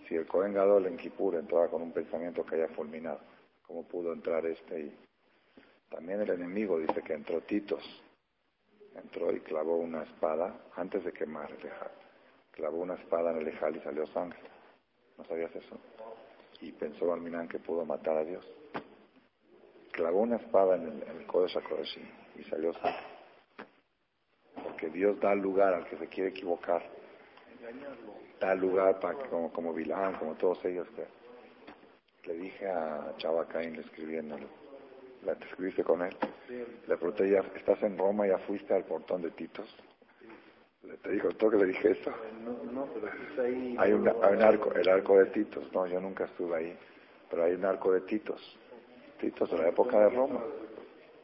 Si 0.08 0.16
el 0.16 0.26
Cohen 0.28 0.54
Gadol 0.54 0.88
en 0.88 0.98
Kippur 0.98 1.36
entraba 1.36 1.68
con 1.68 1.82
un 1.82 1.92
pensamiento 1.92 2.46
que 2.46 2.56
haya 2.56 2.68
fulminado, 2.70 3.20
¿cómo 3.66 3.84
pudo 3.84 4.12
entrar 4.14 4.46
este 4.46 4.80
y 4.80 4.98
También 5.90 6.22
el 6.22 6.30
enemigo 6.30 6.80
dice 6.80 7.02
que 7.02 7.14
entró 7.14 7.42
Titos, 7.42 7.84
entró 8.96 9.32
y 9.32 9.40
clavó 9.42 9.78
una 9.78 10.04
espada 10.04 10.56
antes 10.76 11.04
de 11.04 11.12
quemar 11.12 11.52
el 11.52 11.66
Ejal. 11.66 11.92
Clavó 12.60 12.82
una 12.82 12.96
espada 12.96 13.32
en 13.32 13.38
el 13.38 13.48
Ejal 13.48 13.76
y 13.78 13.80
salió 13.80 14.06
sangre. 14.08 14.40
¿No 15.18 15.24
sabías 15.24 15.56
eso? 15.56 15.80
Y 16.60 16.74
pensó 16.74 17.08
Balminán 17.08 17.48
que 17.48 17.58
pudo 17.58 17.86
matar 17.86 18.18
a 18.18 18.26
Dios. 18.26 18.46
Clavó 19.94 20.20
una 20.20 20.36
espada 20.36 20.76
en 20.76 20.84
el, 20.84 21.04
en 21.04 21.18
el 21.22 21.26
Kodesh 21.26 21.58
y 22.36 22.44
salió 22.44 22.74
sangre 22.74 23.20
que 24.80 24.90
Dios 24.90 25.20
da 25.20 25.36
lugar 25.36 25.74
al 25.74 25.86
que 25.88 25.98
se 25.98 26.08
quiere 26.08 26.30
equivocar. 26.30 26.82
Da 28.40 28.56
lugar 28.56 29.00
para 29.00 29.18
que, 29.18 29.30
como, 29.30 29.52
como 29.52 29.74
Bilán, 29.74 30.16
como 30.16 30.36
todos 30.36 30.64
ellos, 30.66 30.88
que 30.96 32.28
le 32.28 32.34
dije 32.40 32.70
a 32.70 33.14
Chava 33.18 33.46
Caín, 33.48 33.74
le 33.74 33.82
escribiéndole, 33.82 34.48
¿la 35.24 35.36
te 35.36 35.46
escribiste 35.46 35.84
con 35.84 36.02
él? 36.02 36.16
Le 36.88 36.98
pregunté, 36.98 37.30
¿ya 37.30 37.40
estás 37.56 37.82
en 37.84 37.98
Roma? 37.98 38.28
¿Ya 38.28 38.38
fuiste 38.40 38.74
al 38.74 38.86
portón 38.86 39.22
de 39.22 39.32
Titos? 39.32 39.70
Te 40.82 41.12
dijo, 41.12 41.30
¿tú 41.30 41.50
que 41.50 41.58
le 41.58 41.66
dije 41.66 41.92
eso? 41.92 42.12
No, 42.74 42.88
pero 42.94 43.44
ahí. 43.44 43.76
Hay, 43.78 43.94
un 43.94 44.08
arco, 44.08 44.74
el 44.74 44.88
arco 44.88 45.18
de 45.20 45.26
Titos. 45.28 45.72
No, 45.74 45.86
yo 45.88 46.00
nunca 46.00 46.26
estuve 46.26 46.58
ahí. 46.58 46.78
Pero 47.30 47.44
hay 47.44 47.54
un 47.54 47.66
arco 47.66 47.92
de 47.92 48.02
Titos. 48.02 48.58
Titos 49.20 49.52
de 49.52 49.58
la 49.58 49.70
época 49.70 50.00
de 50.00 50.10
Roma. 50.10 50.42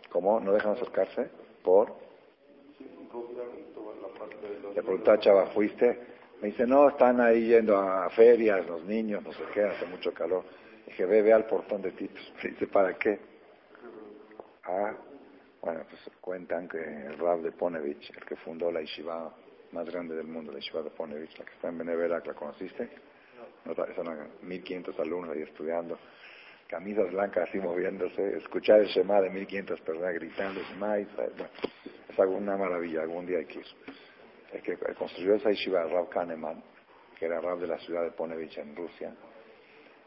¿Cómo? 0.10 0.40
¿No 0.40 0.52
dejan 0.52 0.74
acercarse? 0.74 1.30
¿Por? 1.64 1.94
Le 4.74 4.82
pregunté 4.82 5.12
a 5.12 5.20
Chava, 5.20 5.48
¿fuiste? 5.48 6.00
Me 6.42 6.50
dice, 6.50 6.68
no, 6.68 6.90
están 6.90 7.22
ahí 7.22 7.48
yendo 7.48 7.78
a 7.78 8.10
ferias, 8.10 8.66
los 8.68 8.84
niños, 8.84 9.24
no 9.24 9.32
sé 9.32 9.44
qué, 9.54 9.64
hace 9.64 9.86
mucho 9.86 10.14
calor. 10.14 10.44
Dije, 10.86 11.06
ve, 11.06 11.22
ve 11.22 11.32
al 11.34 11.46
portón 11.46 11.82
de 11.82 11.92
Titos. 11.92 12.34
Me 12.44 12.50
dice, 12.50 12.68
¿para 12.68 12.94
qué? 12.96 13.20
Ah, 14.66 14.94
bueno, 15.62 15.82
pues 15.90 16.02
cuentan 16.20 16.68
que 16.68 16.78
el 16.78 17.18
Rab 17.18 17.42
de 17.42 17.52
Ponevich, 17.52 18.12
el 18.16 18.26
que 18.26 18.36
fundó 18.36 18.72
la 18.72 18.82
yeshiva 18.82 19.34
más 19.76 19.90
grande 19.90 20.16
del 20.16 20.28
mundo, 20.28 20.52
la 20.52 20.60
yeshiva 20.60 20.82
de 20.82 20.90
Ponevich, 20.90 21.38
la 21.38 21.46
que 21.46 21.52
está 21.52 21.68
en 21.68 21.78
Beneverac, 21.78 22.26
¿la 22.26 22.34
conociste? 22.34 22.90
No, 23.66 23.76
son 23.76 24.08
1.500 24.44 25.00
alumnos 25.00 25.36
ahí 25.36 25.42
estudiando, 25.42 26.00
camisas 26.68 27.12
blancas 27.12 27.50
así 27.50 27.60
moviéndose, 27.60 28.38
escuchar 28.38 28.80
el 28.80 28.88
Shema 28.88 29.20
de 29.20 29.30
1.500 29.30 29.82
personas 29.82 30.14
gritando, 30.14 30.62
Shema 30.62 31.00
Israel, 31.00 31.34
bueno, 31.38 31.52
es 32.08 32.18
una 32.18 32.56
maravilla, 32.56 33.02
algún 33.02 33.26
día 33.26 33.40
hay 33.40 33.46
que 33.46 33.60
ir. 33.60 33.66
El 34.54 34.62
que 34.62 34.78
construyó 34.96 35.36
esa 35.36 35.50
yeshiva, 35.50 35.84
Rab 35.84 36.08
Kahneman, 36.10 36.64
que 37.20 37.26
era 37.26 37.42
Rab 37.42 37.60
de 37.60 37.68
la 37.68 37.78
ciudad 37.80 38.04
de 38.04 38.12
Ponevich 38.12 38.58
en 38.58 38.76
Rusia, 38.76 39.14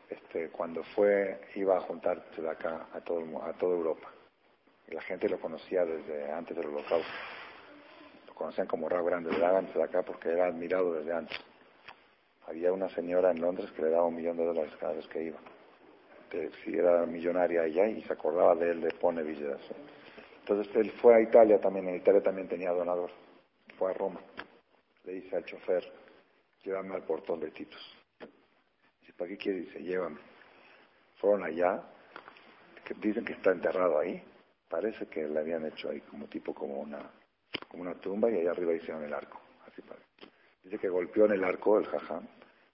este, 0.09 0.49
cuando 0.49 0.83
fue, 0.95 1.39
iba 1.57 1.77
a 1.77 1.81
juntarse 1.81 2.41
de 2.41 2.49
acá 2.49 2.87
a, 2.95 3.01
todo, 3.03 3.21
a 3.45 3.53
toda 3.53 3.77
Europa. 3.77 4.09
Y 4.89 4.95
la 4.95 5.03
gente 5.03 5.29
lo 5.29 5.39
conocía 5.39 5.85
desde 5.85 6.33
antes 6.33 6.57
del 6.57 6.69
holocausto. 6.69 7.13
Conocían 8.39 8.69
como 8.69 8.89
Rab 8.89 9.05
Grande, 9.05 9.33
le 9.33 9.41
daban 9.41 9.67
de 9.67 9.83
acá 9.83 10.03
porque 10.03 10.29
era 10.29 10.47
admirado 10.47 10.95
desde 10.95 11.13
antes. 11.13 11.37
Había 12.47 12.73
una 12.73 12.89
señora 12.89 13.33
en 13.33 13.41
Londres 13.41 13.69
que 13.73 13.83
le 13.83 13.91
daba 13.91 14.07
un 14.07 14.15
millón 14.15 14.37
de 14.37 14.45
dólares 14.45 14.73
cada 14.79 14.93
vez 14.93 15.09
que 15.09 15.25
iba. 15.25 15.39
Si 16.63 16.77
era 16.77 17.05
millonaria 17.05 17.65
ella 17.65 17.89
y 17.89 18.01
se 18.03 18.13
acordaba 18.13 18.55
de 18.55 18.71
él 18.71 18.81
de 18.81 18.91
Ponevich. 18.93 19.41
Entonces 20.41 20.77
él 20.77 20.93
fue 20.93 21.17
a 21.17 21.21
Italia 21.21 21.61
también, 21.61 21.89
en 21.89 21.97
Italia 21.97 22.23
también 22.23 22.47
tenía 22.47 22.71
donador. 22.71 23.11
Fue 23.77 23.91
a 23.91 23.95
Roma. 23.95 24.21
Le 25.03 25.15
dice 25.15 25.35
al 25.35 25.45
chofer, 25.45 25.93
llévame 26.63 26.95
al 26.95 27.03
portón 27.03 27.41
de 27.41 27.51
Titos. 27.51 27.97
Dice, 29.01 29.13
¿para 29.15 29.31
qué 29.31 29.37
quiere? 29.37 29.59
Dice, 29.63 29.83
llévame. 29.83 30.21
Fueron 31.17 31.43
allá, 31.43 31.83
que 32.85 32.95
dicen 32.95 33.25
que 33.25 33.33
está 33.33 33.51
enterrado 33.51 33.99
ahí. 33.99 34.23
Parece 34.69 35.07
que 35.07 35.27
le 35.27 35.41
habían 35.41 35.67
hecho 35.67 35.91
ahí 35.91 36.01
como 36.03 36.27
tipo 36.27 36.55
como 36.55 36.79
una, 36.81 37.11
como 37.69 37.83
una 37.83 37.95
tumba 37.95 38.31
y 38.31 38.37
ahí 38.37 38.47
arriba 38.47 38.75
hicieron 38.75 39.05
el 39.05 39.13
arco. 39.13 39.41
Así 39.67 39.83
Dice 40.65 40.79
que 40.79 40.89
golpeó 40.89 41.27
en 41.27 41.33
el 41.33 41.45
arco 41.45 41.79
el 41.79 41.87
jajam. 41.87 42.27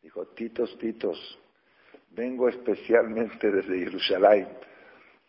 Dijo, 0.03 0.27
Titos, 0.29 0.77
Titos, 0.79 1.39
vengo 2.11 2.49
especialmente 2.49 3.51
desde 3.51 3.79
Jerusalén 3.79 4.49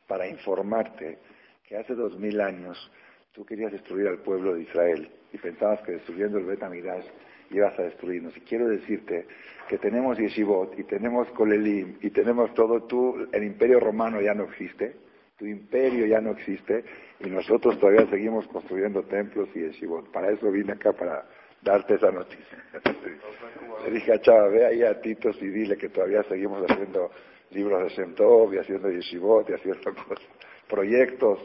para 0.07 0.27
informarte 0.27 1.19
que 1.63 1.77
hace 1.77 1.95
dos 1.95 2.17
mil 2.17 2.39
años 2.41 2.91
tú 3.31 3.45
querías 3.45 3.71
destruir 3.71 4.07
al 4.07 4.19
pueblo 4.19 4.53
de 4.53 4.63
Israel 4.63 5.09
y 5.33 5.37
pensabas 5.37 5.81
que 5.81 5.93
destruyendo 5.93 6.37
el 6.37 6.45
Betamidash 6.45 7.05
ibas 7.51 7.77
a 7.77 7.83
destruirnos. 7.83 8.35
Y 8.37 8.41
quiero 8.41 8.67
decirte 8.67 9.27
que 9.67 9.77
tenemos 9.77 10.17
Yeshivot 10.17 10.77
y 10.79 10.83
tenemos 10.83 11.27
Kolelim 11.31 11.97
y 12.01 12.09
tenemos 12.09 12.53
todo. 12.53 12.83
Tú, 12.83 13.27
el 13.31 13.43
imperio 13.43 13.79
romano 13.79 14.21
ya 14.21 14.33
no 14.33 14.45
existe, 14.45 14.95
tu 15.37 15.45
imperio 15.45 16.05
ya 16.05 16.21
no 16.21 16.31
existe 16.31 16.83
y 17.19 17.29
nosotros 17.29 17.79
todavía 17.79 18.07
seguimos 18.09 18.47
construyendo 18.47 19.03
templos 19.03 19.49
y 19.53 19.61
Yeshivot. 19.61 20.11
Para 20.11 20.31
eso 20.31 20.49
vine 20.51 20.73
acá, 20.73 20.93
para 20.93 21.25
darte 21.61 21.95
esa 21.95 22.11
noticia. 22.11 22.63
Le 23.83 23.91
dije 23.91 24.13
a 24.13 24.21
Chava, 24.21 24.47
ve 24.47 24.65
ahí 24.65 24.83
a 24.83 24.99
Titos 25.01 25.41
y 25.41 25.47
dile 25.47 25.77
que 25.77 25.89
todavía 25.89 26.23
seguimos 26.23 26.63
haciendo 26.69 27.11
libros 27.51 27.83
de 27.83 27.89
Shem 27.89 28.15
y 28.53 28.57
haciendo 28.57 28.89
Yeshivot 28.89 29.49
y 29.49 29.53
haciendo 29.53 29.93
cosas 30.07 30.25
proyectos 30.67 31.39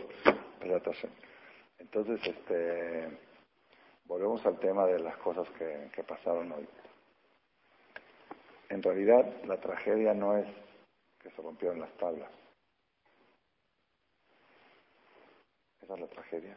Entonces, 1.79 2.21
este, 2.27 3.09
volvemos 4.07 4.45
al 4.47 4.59
tema 4.59 4.87
de 4.87 5.01
las 5.01 5.17
cosas 5.19 5.49
que, 5.59 5.91
que 5.95 6.03
pasaron 6.05 6.53
hoy. 6.53 6.67
En 8.69 8.83
realidad, 8.83 9.27
la 9.47 9.61
tragedia 9.61 10.15
no 10.15 10.37
es 10.37 10.47
que 11.21 11.31
se 11.31 11.43
rompieron 11.43 11.81
las 11.81 11.93
tablas. 11.97 12.31
La 15.99 16.07
tragedia. 16.07 16.57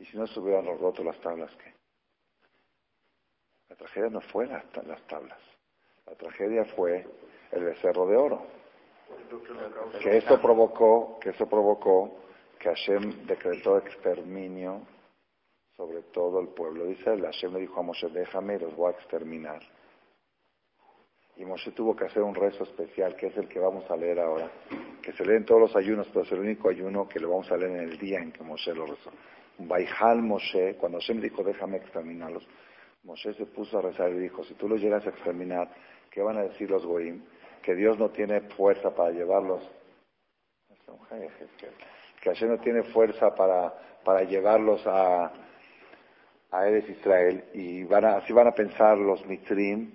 Y 0.00 0.04
si 0.06 0.16
no 0.16 0.26
se 0.26 0.40
hubieran 0.40 0.66
roto 0.78 1.04
las 1.04 1.18
tablas, 1.20 1.54
¿qué? 1.56 1.72
La 3.68 3.76
tragedia 3.76 4.10
no 4.10 4.20
fue 4.20 4.46
las, 4.46 4.64
las 4.84 5.00
tablas. 5.06 5.38
La 6.06 6.14
tragedia 6.16 6.64
fue 6.76 7.06
el 7.52 7.64
becerro 7.64 8.06
de 8.06 8.16
oro. 8.16 8.46
Que 10.02 10.16
eso 10.16 10.40
provocó, 10.40 11.18
que 11.20 11.30
eso 11.30 11.46
provocó 11.46 12.18
que 12.58 12.68
Hashem 12.68 13.26
decretó 13.26 13.78
exterminio 13.78 14.82
sobre 15.76 16.02
todo 16.02 16.40
el 16.40 16.48
pueblo 16.48 16.86
de 16.86 16.92
Israel. 16.92 17.22
Hashem 17.22 17.52
le 17.52 17.60
dijo 17.60 17.78
a 17.78 17.82
Moshe, 17.82 18.08
déjame, 18.08 18.58
los 18.58 18.74
voy 18.76 18.92
a 18.92 18.96
exterminar. 18.96 19.62
Y 21.36 21.44
Moshe 21.44 21.72
tuvo 21.72 21.96
que 21.96 22.04
hacer 22.04 22.22
un 22.22 22.34
rezo 22.34 22.62
especial, 22.62 23.16
que 23.16 23.26
es 23.26 23.36
el 23.36 23.48
que 23.48 23.58
vamos 23.58 23.90
a 23.90 23.96
leer 23.96 24.20
ahora, 24.20 24.48
que 25.02 25.12
se 25.12 25.24
lee 25.24 25.34
en 25.34 25.44
todos 25.44 25.62
los 25.62 25.76
ayunos, 25.76 26.08
pero 26.12 26.24
es 26.24 26.32
el 26.32 26.38
único 26.38 26.68
ayuno 26.68 27.08
que 27.08 27.18
lo 27.18 27.30
vamos 27.30 27.50
a 27.50 27.56
leer 27.56 27.72
en 27.72 27.88
el 27.90 27.98
día 27.98 28.20
en 28.20 28.30
que 28.30 28.42
Moshe 28.44 28.72
lo 28.72 28.86
rezó. 28.86 29.10
Baijal 29.58 30.22
Moshe, 30.22 30.76
cuando 30.76 30.98
Hashem 30.98 31.20
dijo, 31.20 31.42
déjame 31.42 31.78
exterminarlos, 31.78 32.46
Moshe 33.02 33.34
se 33.34 33.46
puso 33.46 33.78
a 33.78 33.82
rezar 33.82 34.10
y 34.10 34.18
dijo, 34.18 34.44
si 34.44 34.54
tú 34.54 34.68
los 34.68 34.80
llegas 34.80 35.04
a 35.06 35.10
exterminar, 35.10 35.68
¿qué 36.10 36.22
van 36.22 36.38
a 36.38 36.42
decir 36.42 36.70
los 36.70 36.86
goim? 36.86 37.22
Que 37.62 37.74
Dios 37.74 37.98
no 37.98 38.10
tiene 38.10 38.40
fuerza 38.40 38.94
para 38.94 39.10
llevarlos. 39.10 39.68
Que 42.20 42.30
Hashem 42.30 42.48
no 42.48 42.58
tiene 42.58 42.82
fuerza 42.84 43.34
para, 43.34 43.74
para 44.04 44.22
llevarlos 44.22 44.86
a, 44.86 45.32
a 46.50 46.66
Eres 46.66 46.88
Israel. 46.88 47.44
Y 47.52 47.84
van 47.84 48.04
a, 48.04 48.16
así 48.16 48.32
van 48.32 48.46
a 48.46 48.52
pensar 48.52 48.96
los 48.96 49.24
mitrim, 49.26 49.92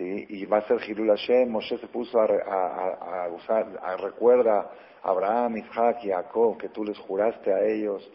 ¿sí? 0.00 0.26
Y 0.30 0.46
va 0.46 0.58
a 0.58 0.66
ser 0.66 0.78
Hilul 0.88 1.08
Hashem. 1.08 1.50
Moshe 1.50 1.76
se 1.76 1.86
puso 1.88 2.18
a, 2.18 2.24
a, 2.24 3.24
a 3.24 3.28
usar, 3.28 3.78
a, 3.82 3.96
recuerda 3.96 4.70
a 5.02 5.10
Abraham, 5.10 5.58
Isaac 5.58 5.98
y 6.04 6.08
Jacob, 6.08 6.56
que 6.56 6.70
tú 6.70 6.84
les 6.84 6.98
juraste 6.98 7.52
a 7.52 7.62
ellos. 7.66 8.10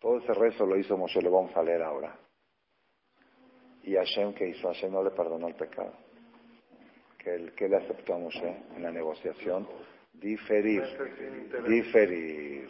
Todo 0.00 0.18
ese 0.18 0.34
rezo 0.34 0.66
lo 0.66 0.76
hizo 0.76 0.96
Moshe, 0.96 1.22
lo 1.22 1.30
vamos 1.30 1.56
a 1.56 1.62
leer 1.62 1.82
ahora. 1.82 2.16
Y 3.84 3.94
Hashem, 3.94 4.34
que 4.34 4.48
hizo? 4.48 4.68
Hashem 4.68 4.92
no 4.92 5.02
le 5.02 5.10
perdonó 5.10 5.46
el 5.46 5.54
pecado. 5.54 5.92
Que, 7.18 7.34
el, 7.34 7.54
que 7.54 7.68
le 7.68 7.76
aceptó 7.76 8.14
a 8.14 8.18
Moshe 8.18 8.56
en 8.74 8.82
la 8.82 8.90
negociación. 8.90 9.68
Diferir. 10.12 10.82
Diferir. 11.68 12.68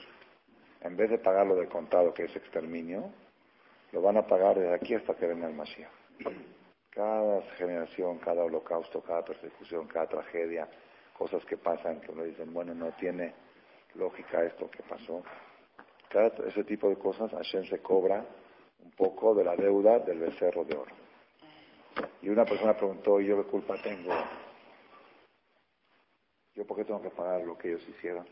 En 0.82 0.96
vez 0.96 1.10
de 1.10 1.18
pagarlo 1.18 1.56
de 1.56 1.66
contado, 1.66 2.12
que 2.12 2.24
es 2.24 2.36
exterminio, 2.36 3.10
lo 3.92 4.02
van 4.02 4.18
a 4.18 4.26
pagar 4.26 4.58
desde 4.58 4.74
aquí 4.74 4.94
hasta 4.94 5.14
que 5.14 5.26
venga 5.26 5.48
el 5.48 5.54
Mashiach. 5.54 5.90
Cada 6.94 7.42
generación, 7.56 8.18
cada 8.18 8.44
holocausto, 8.44 9.02
cada 9.02 9.24
persecución, 9.24 9.88
cada 9.88 10.06
tragedia, 10.06 10.68
cosas 11.16 11.44
que 11.44 11.56
pasan 11.56 12.00
que 12.00 12.12
uno 12.12 12.22
dicen, 12.22 12.52
bueno, 12.54 12.72
no 12.72 12.92
tiene 12.92 13.34
lógica 13.94 14.44
esto 14.44 14.70
que 14.70 14.82
pasó. 14.84 15.22
Cada 16.08 16.28
ese 16.46 16.62
tipo 16.62 16.88
de 16.88 16.96
cosas, 16.96 17.32
Hashem 17.32 17.64
se 17.64 17.80
cobra 17.80 18.24
un 18.84 18.90
poco 18.92 19.34
de 19.34 19.42
la 19.42 19.56
deuda 19.56 19.98
del 19.98 20.20
becerro 20.20 20.64
de 20.64 20.76
oro. 20.76 20.94
Y 22.22 22.28
una 22.28 22.44
persona 22.44 22.76
preguntó, 22.76 23.20
¿yo 23.20 23.42
qué 23.42 23.50
culpa 23.50 23.74
tengo? 23.82 24.12
¿Yo 26.54 26.64
por 26.64 26.76
qué 26.76 26.84
tengo 26.84 27.02
que 27.02 27.10
pagar 27.10 27.42
lo 27.42 27.58
que 27.58 27.68
ellos 27.68 27.88
hicieron? 27.88 28.26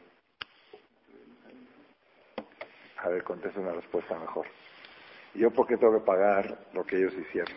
A 2.99 3.09
ver, 3.09 3.25
contesta 3.25 3.59
una 3.59 3.73
respuesta 3.73 4.17
mejor. 4.17 4.47
¿Yo 5.35 5.51
por 5.51 5.67
qué 5.67 5.77
tengo 5.77 5.95
que 5.95 6.07
pagar 6.07 6.67
lo 6.73 6.85
que 6.85 6.97
ellos 6.97 7.15
hicieron? 7.15 7.57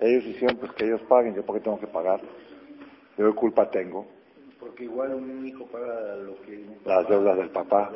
Ellos 0.00 0.24
hicieron 0.24 0.56
pues 0.58 0.72
que 0.72 0.84
ellos 0.84 1.00
paguen, 1.08 1.34
¿yo 1.34 1.44
por 1.44 1.56
qué 1.56 1.62
tengo 1.62 1.80
que 1.80 1.86
pagar? 1.86 2.20
¿Yo 3.16 3.30
qué 3.30 3.34
culpa 3.34 3.70
tengo? 3.70 4.06
Porque 4.60 4.84
igual 4.84 5.14
un 5.14 5.46
hijo 5.46 5.66
paga 5.66 6.16
lo 6.16 6.40
que... 6.42 6.66
Las 6.84 7.08
deudas 7.08 7.36
del 7.38 7.50
papá. 7.50 7.92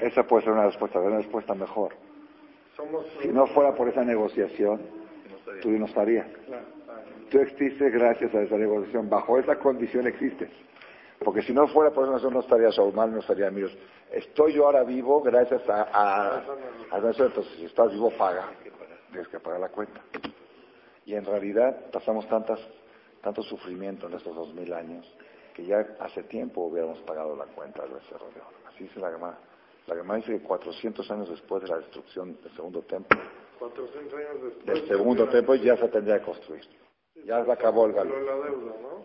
Esa 0.00 0.26
puede 0.26 0.44
ser 0.44 0.52
una 0.52 0.66
respuesta, 0.66 1.00
una 1.00 1.18
respuesta 1.18 1.54
mejor. 1.54 1.94
Si 3.22 3.28
no 3.28 3.46
fuera 3.48 3.74
por 3.74 3.88
esa 3.88 4.04
negociación, 4.04 4.80
tú 5.62 5.70
no 5.70 5.86
estarías. 5.86 6.26
Tú 7.30 7.38
existes 7.38 7.92
gracias 7.92 8.34
a 8.34 8.42
esa 8.42 8.56
negociación. 8.56 9.08
Bajo 9.08 9.38
esa 9.38 9.56
condición 9.58 10.06
existes. 10.06 10.50
Porque 11.24 11.42
si 11.42 11.52
no 11.52 11.66
fuera 11.68 11.90
por 11.90 12.14
eso 12.14 12.30
no 12.30 12.40
estaría 12.40 12.68
mal, 12.92 13.12
no 13.12 13.20
estaría 13.20 13.48
amigos. 13.48 13.76
Estoy 14.12 14.54
yo 14.54 14.66
ahora 14.66 14.82
vivo 14.82 15.22
gracias 15.22 15.66
a, 15.68 15.82
a, 15.82 16.38
a 16.90 17.10
eso. 17.10 17.26
Entonces, 17.26 17.52
si 17.56 17.64
estás 17.64 17.90
vivo, 17.92 18.10
paga. 18.18 18.50
Tienes 19.10 19.28
que 19.28 19.38
pagar 19.38 19.60
la 19.60 19.68
cuenta. 19.68 20.00
Y 21.06 21.14
en 21.14 21.24
realidad 21.24 21.90
pasamos 21.92 22.26
tantas, 22.28 22.58
tanto 23.22 23.42
sufrimiento 23.42 24.06
en 24.06 24.14
estos 24.14 24.34
dos 24.34 24.52
mil 24.54 24.72
años 24.72 25.06
que 25.54 25.64
ya 25.64 25.86
hace 26.00 26.24
tiempo 26.24 26.62
hubiéramos 26.62 26.98
pagado 27.02 27.36
la 27.36 27.44
cuenta 27.44 27.82
del 27.82 27.92
becerro 27.94 28.26
de 28.34 28.40
oro. 28.40 28.56
Así 28.68 28.84
dice 28.84 28.98
la 28.98 29.10
Gemara. 29.12 29.38
La 29.86 29.94
Gemara 29.94 30.16
dice 30.18 30.32
que 30.32 30.40
400 30.42 31.10
años 31.12 31.28
después 31.30 31.62
de 31.62 31.68
la 31.68 31.76
destrucción 31.78 32.36
del 32.42 32.52
segundo 32.56 32.82
templo, 32.82 33.18
400 33.60 34.14
años 34.14 34.42
después. 34.42 34.66
del 34.66 34.88
segundo 34.88 35.28
templo 35.28 35.54
ya 35.54 35.76
se 35.76 35.88
tendría 35.88 36.18
que 36.18 36.24
construir. 36.24 36.62
Ya 37.24 37.44
se 37.44 37.52
acabó 37.52 37.86
el 37.86 37.92
deuda, 37.94 38.12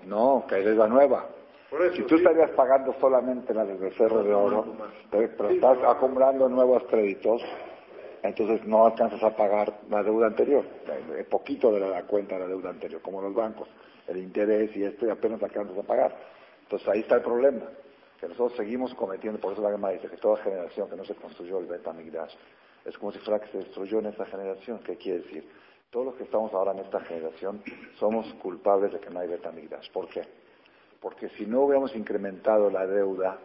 ¿no? 0.06 0.46
Que 0.48 0.60
es 0.60 0.76
la 0.76 0.88
nueva. 0.88 1.28
Eso, 1.72 1.96
Si 1.96 2.02
tú 2.04 2.18
sí. 2.18 2.24
estarías 2.24 2.50
pagando 2.52 2.94
solamente 3.00 3.54
la 3.54 3.64
del 3.64 3.78
becerro 3.78 4.24
de 4.24 4.34
oro, 4.34 4.66
pero 5.12 5.30
pero 5.38 5.50
estás 5.50 5.78
acumulando 5.86 6.50
nuevos 6.50 6.84
créditos, 6.86 7.44
entonces 8.24 8.66
no 8.66 8.86
alcanzas 8.86 9.22
a 9.24 9.36
pagar 9.36 9.80
la 9.90 10.04
deuda 10.04 10.28
anterior, 10.28 10.66
eh, 11.18 11.26
poquito 11.30 11.72
de 11.72 11.80
la 11.80 12.04
cuenta 12.04 12.36
de 12.36 12.42
la 12.42 12.48
deuda 12.48 12.70
anterior, 12.70 13.02
como 13.02 13.22
los 13.22 13.34
bancos, 13.34 13.68
el 14.08 14.18
interés 14.18 14.76
y 14.76 14.84
esto 14.84 15.06
y 15.06 15.10
apenas 15.10 15.42
alcanzas 15.42 15.78
a 15.78 15.84
pagar. 15.84 16.16
Entonces 16.64 16.88
ahí 16.88 17.00
está 17.02 17.16
el 17.16 17.22
problema, 17.22 17.66
que 18.20 18.28
nosotros 18.28 18.58
seguimos 18.58 18.94
cometiendo, 18.96 19.40
por 19.40 19.54
eso 19.54 19.62
la 19.62 19.72
Gemara 19.72 19.94
dice 19.94 20.10
que 20.10 20.18
toda 20.18 20.38
generación 20.38 20.90
que 20.90 20.96
no 20.96 21.06
se 21.06 21.16
construyó 21.16 21.60
el 21.60 21.68
Betamigdash 21.68 22.34
es 22.86 22.98
como 22.98 23.12
si 23.12 23.20
fuera 23.20 23.40
que 23.40 23.52
se 23.52 23.58
destruyó 23.60 24.00
en 24.00 24.08
esa 24.08 24.26
generación. 24.26 24.80
¿Qué 24.80 24.96
quiere 24.98 25.20
decir? 25.20 25.48
Todos 25.90 26.08
los 26.08 26.16
que 26.16 26.24
estamos 26.24 26.54
ahora 26.54 26.72
en 26.72 26.80
esta 26.80 27.00
generación 27.02 27.62
somos 27.98 28.32
culpables 28.36 28.94
de 28.94 29.00
que 29.00 29.10
no 29.10 29.20
hay 29.20 29.28
Betamigdash. 29.28 29.92
¿Por 29.92 30.08
qué? 30.10 30.22
Porque 31.02 31.30
si 31.30 31.46
no 31.46 31.62
hubiéramos 31.62 31.96
incrementado 31.96 32.70
la 32.70 32.86
deuda, 32.86 33.40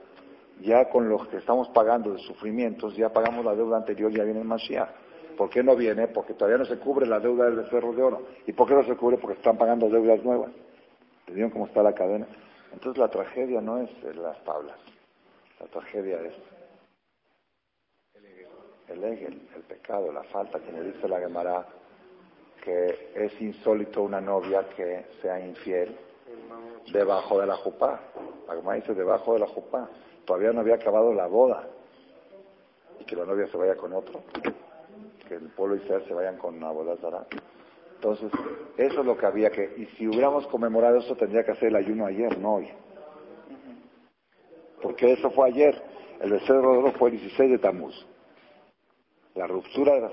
ya 0.61 0.89
con 0.89 1.09
los 1.09 1.27
que 1.29 1.39
estamos 1.39 1.69
pagando 1.71 2.13
de 2.13 2.19
sufrimientos, 2.21 2.97
ya 2.97 3.11
pagamos 3.11 3.45
la 3.45 3.55
deuda 3.55 3.79
anterior, 3.79 4.13
ya 4.13 4.25
viene 4.25 4.41
el 4.41 4.47
Mashiach. 4.47 4.91
¿Por 5.37 5.51
qué 5.51 5.63
no 5.63 5.75
viene? 5.75 6.09
Porque 6.09 6.35
todavía 6.35 6.59
no 6.59 6.65
se 6.65 6.79
cubre 6.79 7.07
la 7.07 7.19
deuda 7.19 7.47
del 7.47 7.57
becerro 7.57 7.93
de 7.93 8.03
oro. 8.03 8.23
¿Y 8.47 8.53
por 8.53 8.69
qué 8.69 8.75
no 8.75 8.85
se 8.85 8.97
cubre? 8.97 9.19
Porque 9.19 9.37
están 9.37 9.59
pagando 9.59 9.89
deudas 9.89 10.23
nuevas. 10.25 10.53
¿Entendieron 11.21 11.51
cómo 11.51 11.67
está 11.67 11.83
la 11.83 11.93
cadena? 11.93 12.27
Entonces 12.73 12.99
la 12.99 13.09
tragedia 13.09 13.61
no 13.61 13.79
es 13.79 13.91
las 14.15 14.43
tablas. 14.45 14.79
La 15.61 15.67
tragedia 15.67 16.21
es 16.21 16.35
el 18.89 19.03
egel, 19.03 19.49
el 19.57 19.63
pecado, 19.63 20.13
la 20.13 20.23
falta, 20.25 20.59
como 20.59 20.83
dice 20.83 21.09
la 21.09 21.19
Gemara, 21.19 21.67
que 22.63 23.11
es 23.15 23.41
insólito 23.41 24.03
una 24.03 24.21
novia 24.21 24.69
que 24.77 25.07
sea 25.23 25.41
infiel 25.41 25.97
debajo 26.93 27.41
de 27.41 27.47
la 27.47 27.57
jupá. 27.57 28.01
La 28.47 28.55
Gemara 28.55 28.77
dice 28.77 28.95
debajo 28.95 29.35
de 29.35 29.41
la 29.41 29.47
jupá. 29.47 29.89
Todavía 30.25 30.53
no 30.53 30.61
había 30.61 30.77
acabado 30.77 31.13
la 31.13 31.27
boda. 31.27 31.69
Y 33.01 33.05
que 33.05 33.17
la 33.17 33.25
novia 33.25 33.47
se 33.49 33.57
vaya 33.57 33.77
con 33.77 33.93
otro. 33.93 34.21
Que 35.29 35.35
el 35.35 35.49
pueblo 35.51 35.77
Israel 35.77 36.05
se 36.07 36.15
vayan 36.15 36.39
con 36.39 36.57
una 36.57 36.71
boda 36.71 36.97
Zara. 36.97 37.27
Entonces, 37.97 38.31
eso 38.77 39.01
es 39.01 39.07
lo 39.07 39.17
que 39.17 39.27
había 39.27 39.51
que... 39.51 39.75
Y 39.77 39.87
si 39.97 40.07
hubiéramos 40.07 40.47
conmemorado 40.49 40.99
eso, 40.99 41.17
tendría 41.17 41.43
que 41.43 41.53
hacer 41.53 41.69
el 41.69 41.77
ayuno 41.77 42.07
ayer, 42.07 42.39
no 42.39 42.57
hoy. 42.57 42.69
Porque 44.83 45.13
eso 45.13 45.31
fue 45.31 45.49
ayer. 45.49 45.83
El 46.21 46.33
becerro 46.33 46.73
de 46.73 46.79
oro 46.79 46.93
fue 46.93 47.11
el 47.11 47.19
16 47.19 47.53
de 47.53 47.59
Tamuz. 47.59 47.95
La 49.35 49.47
ruptura 49.47 49.95
de 49.95 50.01
las... 50.03 50.13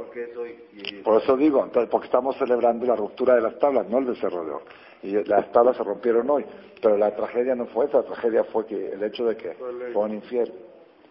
Por 1.04 1.22
eso 1.22 1.36
digo, 1.36 1.64
entonces, 1.64 1.90
porque 1.92 2.06
estamos 2.06 2.38
celebrando 2.38 2.86
la 2.86 2.96
ruptura 2.96 3.36
de 3.36 3.42
las 3.42 3.60
tablas, 3.60 3.88
no 3.90 4.00
el 4.00 4.06
becerro 4.06 4.46
de 4.46 4.52
oro. 4.52 4.66
Y 5.04 5.12
las 5.26 5.52
tablas 5.52 5.78
se 5.78 5.84
rompieron 5.84 6.30
hoy. 6.30 6.46
Pero 6.82 6.98
la 6.98 7.16
tragedia 7.16 7.56
no 7.56 7.66
fue 7.68 7.86
esa, 7.86 7.98
la 7.98 8.04
tragedia 8.04 8.44
fue 8.46 8.66
que 8.66 8.94
el 8.94 9.04
hecho 9.04 9.26
de 9.26 9.36
que 9.38 9.54
fue 9.94 10.04
un 10.04 10.14
infiel. 10.14 10.52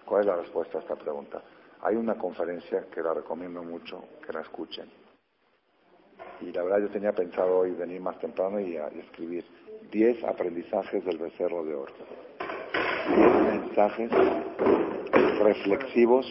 ¿Cuál 0.05 0.21
es 0.23 0.27
la 0.27 0.37
respuesta 0.37 0.79
a 0.79 0.81
esta 0.81 0.97
pregunta? 0.97 1.43
Hay 1.83 1.97
una 1.97 2.17
conferencia 2.17 2.85
que 2.93 3.01
la 3.03 3.15
recomiendo 3.15 3.63
mucho, 3.63 4.03
que 4.27 4.33
la 4.33 4.41
escuchen. 4.43 4.87
Y 6.41 6.53
la 6.53 6.63
verdad 6.63 6.79
yo 6.81 6.89
tenía 6.89 7.13
pensado 7.13 7.59
hoy 7.59 7.73
venir 7.73 8.01
más 8.01 8.19
temprano 8.19 8.59
y, 8.61 8.77
a- 8.77 8.91
y 8.95 9.01
escribir 9.01 9.45
10 9.91 10.25
aprendizajes 10.25 11.05
del 11.05 11.19
becerro 11.19 11.65
de 11.65 11.75
oro. 11.75 11.93
10 13.15 13.33
mensajes 13.43 14.11
reflexivos 15.41 16.27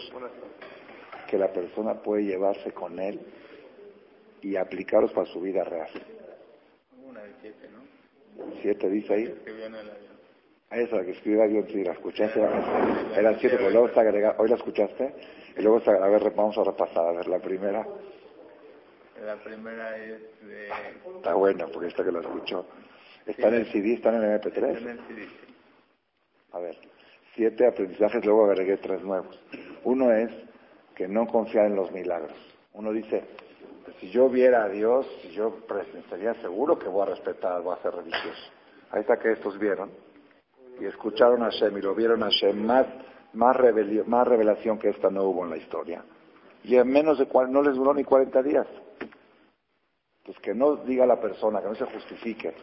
que 1.28 1.38
la 1.38 1.52
persona 1.52 1.94
puede 1.94 2.24
llevarse 2.24 2.72
con 2.72 2.98
él 2.98 3.20
y 4.42 4.56
aplicarlos 4.56 5.12
para 5.12 5.26
su 5.26 5.40
vida 5.40 5.64
real. 5.64 5.88
Una 7.40 7.48
de 7.48 7.54
siete, 7.54 7.68
¿no? 7.72 8.52
Siete 8.62 8.90
dice 8.90 9.14
ahí. 9.14 9.24
El 9.46 9.74
avión. 9.74 10.10
Esa 10.70 10.96
la 10.96 11.04
que 11.04 11.10
escribió 11.12 11.46
yo, 11.46 11.66
sí, 11.66 11.82
la 11.82 11.92
escuchaste. 11.92 12.40
Eran 12.40 13.38
siete, 13.40 13.56
pero 13.56 13.70
luego 13.70 13.88
está 13.88 14.02
agregada. 14.02 14.36
¿Hoy 14.38 14.48
la 14.48 14.56
escuchaste? 14.56 15.14
Y 15.56 15.62
luego 15.62 15.78
está, 15.78 15.92
a 15.92 16.08
ver, 16.08 16.30
vamos 16.30 16.56
a 16.58 16.64
repasar. 16.64 17.08
A 17.08 17.12
ver, 17.12 17.26
la 17.26 17.40
primera. 17.40 17.86
La 19.24 19.36
primera 19.42 19.96
es 19.96 20.20
de... 20.46 20.68
Está 21.16 21.34
buena, 21.34 21.66
porque 21.66 21.88
esta 21.88 22.04
que 22.04 22.12
la 22.12 22.20
escuchó. 22.20 22.66
¿Está 23.26 23.48
en 23.48 23.54
el 23.54 23.66
CD? 23.66 23.94
¿Está 23.94 24.10
en 24.10 24.22
el 24.22 24.40
MP3? 24.40 24.78
En 24.78 24.88
el 24.88 24.98
CD. 25.08 25.28
A 26.52 26.58
ver, 26.60 26.76
siete 27.34 27.66
aprendizajes, 27.66 28.24
luego 28.24 28.46
agregué 28.46 28.76
tres 28.78 29.02
nuevos. 29.02 29.38
Uno 29.84 30.12
es 30.12 30.30
que 30.94 31.06
no 31.06 31.26
confiar 31.26 31.66
en 31.66 31.76
los 31.76 31.90
milagros. 31.92 32.32
Uno 32.72 32.92
dice, 32.92 33.24
si 34.00 34.10
yo 34.10 34.28
viera 34.28 34.64
a 34.64 34.68
Dios, 34.68 35.06
yo 35.32 35.58
estaría 35.94 36.34
seguro 36.34 36.78
que 36.78 36.88
voy 36.88 37.02
a 37.02 37.10
respetar, 37.10 37.62
voy 37.62 37.74
a 37.74 37.82
ser 37.82 37.94
religioso. 37.94 38.50
Ahí 38.90 39.00
está 39.00 39.18
que 39.18 39.32
estos 39.32 39.58
vieron 39.58 39.90
y 40.80 40.86
escucharon 40.86 41.42
a 41.42 41.50
Hashem 41.50 41.76
y 41.78 41.82
lo 41.82 41.94
vieron 41.94 42.22
a 42.22 42.26
Hashem, 42.26 42.64
más, 42.64 42.86
más, 43.34 43.56
más 44.06 44.28
revelación 44.28 44.78
que 44.78 44.88
esta 44.88 45.10
no 45.10 45.24
hubo 45.24 45.44
en 45.44 45.50
la 45.50 45.56
historia. 45.56 46.04
Y 46.64 46.76
en 46.76 46.88
menos 46.88 47.18
de 47.18 47.26
cual, 47.26 47.52
no 47.52 47.62
les 47.62 47.74
duró 47.74 47.94
ni 47.94 48.04
40 48.04 48.42
días. 48.42 48.66
Pues 50.24 50.38
que 50.40 50.54
no 50.54 50.76
diga 50.76 51.06
la 51.06 51.20
persona, 51.20 51.60
que 51.60 51.68
no 51.68 51.74
se 51.74 51.86
justifique. 51.86 52.54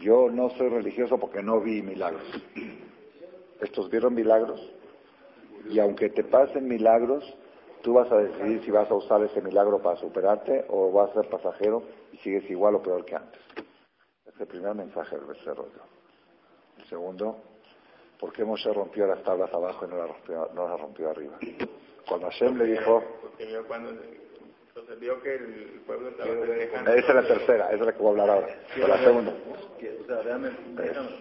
Yo 0.00 0.28
no 0.30 0.50
soy 0.50 0.68
religioso 0.68 1.18
porque 1.18 1.42
no 1.42 1.60
vi 1.60 1.82
milagros. 1.82 2.24
Estos 3.60 3.90
vieron 3.90 4.14
milagros 4.14 4.60
y 5.68 5.78
aunque 5.78 6.10
te 6.10 6.24
pasen 6.24 6.66
milagros, 6.66 7.24
tú 7.84 7.92
vas 7.92 8.10
a 8.10 8.16
decidir 8.16 8.64
si 8.64 8.70
vas 8.70 8.90
a 8.90 8.94
usar 8.94 9.22
ese 9.22 9.42
milagro 9.42 9.78
para 9.78 9.96
superarte 10.00 10.64
o 10.68 10.90
vas 10.90 11.10
a 11.10 11.20
ser 11.20 11.28
pasajero 11.28 11.82
y 12.12 12.16
sigues 12.16 12.48
igual 12.50 12.76
o 12.76 12.82
peor 12.82 13.04
que 13.04 13.14
antes. 13.14 13.40
Es 14.24 14.40
el 14.40 14.46
primer 14.46 14.74
mensaje 14.74 15.14
del 15.16 15.26
becerro. 15.26 15.66
El 16.78 16.84
segundo, 16.86 17.36
¿por 18.18 18.32
qué 18.32 18.42
Moshe 18.42 18.72
rompió 18.72 19.06
las 19.06 19.22
tablas 19.22 19.52
abajo 19.52 19.84
y 19.84 19.90
no 19.90 19.98
las 19.98 20.08
rompió, 20.08 20.50
no 20.54 20.66
las 20.66 20.80
rompió 20.80 21.10
arriba? 21.10 21.38
Cuando 22.08 22.26
Hashem 22.28 22.56
le 22.56 22.64
dijo... 22.64 23.04
Porque 23.20 23.44
vio 23.44 23.66
cuando 23.66 23.90
entonces 23.90 24.98
vio 24.98 25.22
que 25.22 25.34
el 25.34 25.82
pueblo 25.86 26.08
estaba 26.08 26.30
festejando. 26.30 26.90
Esa 26.94 27.08
es 27.08 27.14
la 27.14 27.28
tercera, 27.28 27.66
esa 27.66 27.74
es 27.76 27.86
la 27.86 27.92
que 27.92 27.98
voy 27.98 28.08
a 28.08 28.10
hablar 28.10 28.30
ahora. 28.30 28.56
Pero 28.74 28.88
la 28.88 28.98
segunda. 28.98 29.32
O 29.32 30.06
sea, 30.06 30.22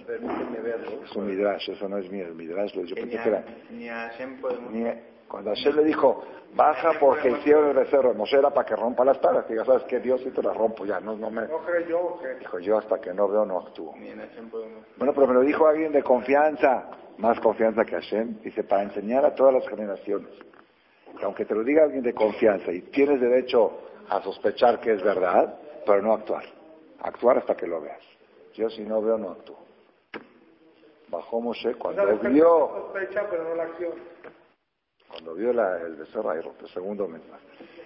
permíteme 0.07 0.59
verlo. 0.61 1.03
Es 1.03 1.15
un 1.15 1.27
midrash, 1.27 1.69
eso 1.69 1.87
no 1.87 1.97
es 1.97 2.09
mío, 2.09 2.25
el 2.25 2.35
midrash 2.35 2.71
yo 2.73 2.95
pensé 2.95 3.19
que 3.21 3.29
era. 3.29 3.45
Ni 3.69 3.89
a 3.89 4.09
Hashem 4.09 4.41
podemos... 4.41 4.71
Ni, 4.71 5.12
cuando 5.27 5.49
Hashem 5.51 5.75
le 5.75 5.83
dijo, 5.83 6.23
baja 6.55 6.91
porque 6.99 7.31
hicieron 7.31 7.69
el 7.69 7.75
becerro, 7.75 8.13
Moshe 8.13 8.37
era 8.37 8.51
para 8.51 8.65
que 8.65 8.75
rompa 8.75 9.03
las 9.03 9.19
tablas. 9.19 9.47
Diga, 9.47 9.65
¿sabes 9.65 9.83
qué? 9.83 9.99
Dios, 9.99 10.21
si 10.21 10.29
te 10.31 10.43
las 10.43 10.55
rompo 10.55 10.85
ya, 10.85 10.99
no, 10.99 11.15
no 11.15 11.29
me... 11.31 11.47
No 11.47 11.59
creyó? 11.59 12.19
Dijo, 12.39 12.59
yo 12.59 12.77
hasta 12.77 12.99
que 12.99 13.13
no 13.13 13.27
veo 13.27 13.45
no 13.45 13.59
actúo. 13.59 13.93
Bueno, 14.97 15.13
pero 15.13 15.27
me 15.27 15.33
lo 15.33 15.41
dijo 15.41 15.65
alguien 15.67 15.91
de 15.91 16.03
confianza, 16.03 16.89
más 17.17 17.39
confianza 17.39 17.83
que 17.83 17.95
Hashem. 17.95 18.41
Dice, 18.41 18.63
para 18.63 18.83
enseñar 18.83 19.25
a 19.25 19.33
todas 19.33 19.53
las 19.53 19.67
generaciones. 19.67 20.31
Que 21.17 21.25
aunque 21.25 21.45
te 21.45 21.55
lo 21.55 21.63
diga 21.63 21.83
alguien 21.83 22.03
de 22.03 22.13
confianza 22.13 22.71
y 22.71 22.81
tienes 22.83 23.21
derecho 23.21 23.71
a 24.09 24.21
sospechar 24.21 24.79
que 24.79 24.93
es 24.93 25.03
verdad, 25.03 25.59
pero 25.85 26.01
no 26.01 26.13
actuar. 26.13 26.43
Actuar 26.99 27.39
hasta 27.39 27.55
que 27.55 27.67
lo 27.67 27.81
veas. 27.81 28.01
Yo 28.53 28.69
si 28.69 28.83
no 28.83 29.01
veo, 29.01 29.17
no 29.17 29.31
actúo. 29.31 29.57
Bajó 31.09 31.41
Moshe 31.41 31.75
cuando 31.75 32.17
vio... 32.17 32.69
Sospecha, 32.69 33.27
pero 33.29 33.43
no 33.43 33.55
la 33.55 33.63
acción. 33.63 34.12
Cuando 35.23 35.39
vio 35.39 35.51
el 35.51 35.95
becerro, 35.95 36.31
ahí 36.31 36.41
rompe. 36.41 36.67
Segundo 36.67 37.07
mensaje. 37.07 37.45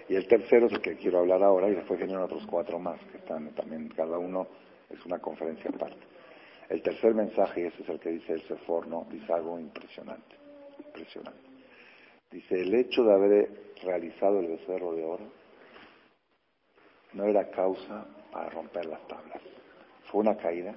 Y 0.10 0.15
el 0.15 0.28
tercero 0.28 0.65
es 0.65 0.73
el 0.73 0.82
que 0.82 0.95
quiero 0.97 1.19
hablar 1.19 1.43
ahora, 1.43 1.69
y 1.69 1.76
después 1.76 2.00
vienen 2.00 2.17
otros 2.17 2.43
cuatro 2.47 2.80
más, 2.80 3.00
que 3.12 3.17
están 3.17 3.54
también, 3.54 3.89
cada 3.89 4.17
uno 4.17 4.47
es 4.89 5.06
una 5.06 5.19
conferencia 5.19 5.69
aparte. 5.69 6.00
El 6.67 6.82
tercer 6.82 7.13
mensaje, 7.13 7.62
y 7.62 7.65
ese 7.65 7.84
es 7.84 7.89
el 7.89 8.00
que 8.00 8.10
dice 8.10 8.34
el 8.34 8.41
Seforno, 8.47 9.06
dice 9.12 9.32
algo 9.32 9.60
impresionante. 9.60 10.36
Impresionante. 10.84 11.41
Dice, 12.32 12.56
el 12.56 12.73
hecho 12.73 13.04
de 13.04 13.13
haber 13.13 13.50
realizado 13.84 14.39
el 14.39 14.47
becerro 14.47 14.93
de 14.93 15.04
oro 15.04 15.28
no 17.13 17.23
era 17.26 17.52
causa 17.52 18.04
para 18.32 18.50
romper 18.50 18.88
las 18.88 19.08
tablas. 19.08 19.41
Fue 20.06 20.21
una 20.21 20.36
caída, 20.36 20.73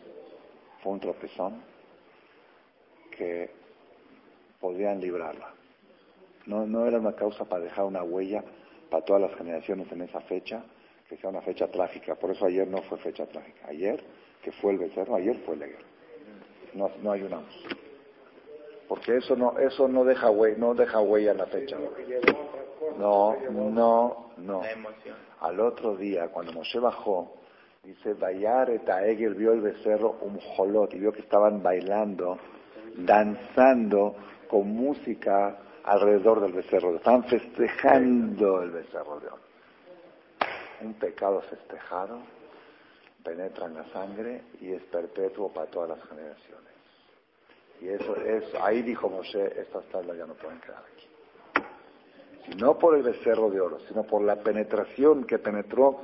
fue 0.83 0.93
un 0.93 1.01
tropezón 1.01 1.63
que 3.17 3.51
podían 4.61 5.01
librarla. 5.01 5.55
No, 6.47 6.67
no 6.67 6.87
era 6.87 6.99
una 6.99 7.15
causa 7.15 7.45
para 7.45 7.65
dejar 7.65 7.85
una 7.85 8.03
huella 8.03 8.43
para 8.91 9.05
todas 9.05 9.23
las 9.23 9.35
generaciones 9.37 9.91
en 9.93 10.03
esa 10.03 10.21
fecha, 10.23 10.63
que 11.09 11.17
sea 11.17 11.31
una 11.31 11.43
fecha 11.43 11.69
trágica. 11.69 12.15
Por 12.17 12.31
eso 12.33 12.45
ayer 12.47 12.67
no 12.67 12.83
fue 12.83 12.99
fecha 12.99 13.27
trágica. 13.27 13.69
Ayer, 13.69 14.03
que 14.43 14.53
fue 14.53 14.73
el 14.73 14.79
becerro, 14.79 15.15
ayer 15.15 15.37
fue 15.47 15.57
la 15.57 15.67
guerra. 15.67 15.87
No, 16.75 16.91
no 17.03 17.13
ayunamos. 17.13 17.55
Porque 18.89 19.17
eso 19.17 19.37
no, 19.37 19.57
eso 19.59 19.87
no 19.87 20.05
deja 20.05 20.31
huella, 20.31 20.59
no 20.59 20.75
deja 20.75 21.01
huella 21.01 21.31
en 21.31 21.39
la 21.39 21.47
fecha. 21.47 21.77
No, 22.99 23.37
no, 23.51 24.33
no. 24.37 24.63
Al 25.41 25.61
otro 25.61 25.97
día, 25.97 26.29
cuando 26.29 26.53
Moshe 26.53 26.79
bajó, 26.81 27.37
dice, 27.85 28.15
Bayar 28.15 28.71
Egel 28.71 29.35
vio 29.35 29.53
el 29.53 29.61
becerro 29.61 30.19
un 30.23 30.39
jolot 30.41 30.93
y 30.95 30.99
vio 30.99 31.13
que 31.13 31.21
estaban 31.21 31.63
bailando, 31.63 32.39
danzando 32.97 34.17
con 34.49 34.69
música 34.69 35.57
alrededor 35.85 36.41
del 36.41 36.53
becerro. 36.53 36.95
Estaban 36.97 37.25
festejando 37.25 38.63
el 38.63 38.71
becerro 38.71 39.21
de 39.21 39.27
oro. 39.29 39.51
Un 40.83 40.95
pecado 40.95 41.41
festejado 41.43 42.21
penetra 43.23 43.67
en 43.67 43.75
la 43.75 43.85
sangre 43.93 44.43
y 44.61 44.73
es 44.73 44.83
perpetuo 44.85 45.53
para 45.53 45.71
todas 45.71 45.91
las 45.91 46.09
generaciones. 46.09 46.71
Y 47.81 47.89
eso 47.89 48.17
es, 48.17 48.45
ahí 48.61 48.83
dijo 48.83 49.09
Moshe, 49.09 49.61
estas 49.61 49.85
tablas 49.87 50.17
ya 50.17 50.27
no 50.27 50.35
pueden 50.35 50.61
quedar 50.61 50.83
aquí 50.93 51.11
no 52.57 52.79
por 52.79 52.97
el 52.97 53.03
becerro 53.03 53.51
de 53.51 53.61
oro, 53.61 53.79
sino 53.89 54.03
por 54.05 54.23
la 54.23 54.37
penetración 54.37 55.25
que 55.25 55.39
penetró, 55.39 56.01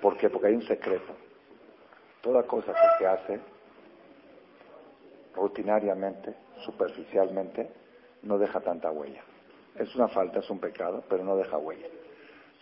¿por 0.00 0.16
qué? 0.16 0.30
Porque 0.30 0.48
hay 0.48 0.54
un 0.54 0.66
secreto. 0.66 1.14
Toda 2.22 2.42
cosa 2.44 2.72
que 2.72 2.98
se 2.98 3.06
hace 3.06 3.40
rutinariamente, 5.34 6.34
superficialmente, 6.64 7.70
no 8.26 8.38
deja 8.38 8.60
tanta 8.60 8.90
huella. 8.90 9.22
Es 9.74 9.94
una 9.94 10.08
falta, 10.08 10.40
es 10.40 10.50
un 10.50 10.58
pecado, 10.58 11.04
pero 11.08 11.24
no 11.24 11.36
deja 11.36 11.58
huella. 11.58 11.86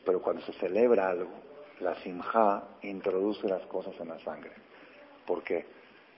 Pero 0.05 0.20
cuando 0.20 0.42
se 0.42 0.53
celebra 0.55 1.09
algo, 1.09 1.31
la 1.81 1.94
simja 2.03 2.62
introduce 2.83 3.48
las 3.48 3.64
cosas 3.66 3.94
en 4.00 4.09
la 4.09 4.18
sangre. 4.20 4.53
¿Por 5.27 5.42
qué? 5.42 5.64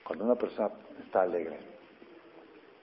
Cuando 0.05 0.25
una 0.25 0.35
persona 0.35 0.71
está 1.05 1.23
alegre, 1.23 1.59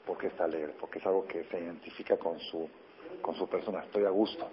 ¿por 0.05 0.17
qué 0.17 0.27
está 0.27 0.45
alegre? 0.45 0.73
Porque 0.79 0.99
es 0.99 1.05
algo 1.05 1.25
que 1.25 1.43
se 1.45 1.59
identifica 1.59 2.17
con 2.17 2.39
su 2.39 2.69
con 3.21 3.35
su 3.35 3.47
persona, 3.47 3.83
estoy 3.83 4.05
a 4.05 4.09
gusto. 4.09 4.47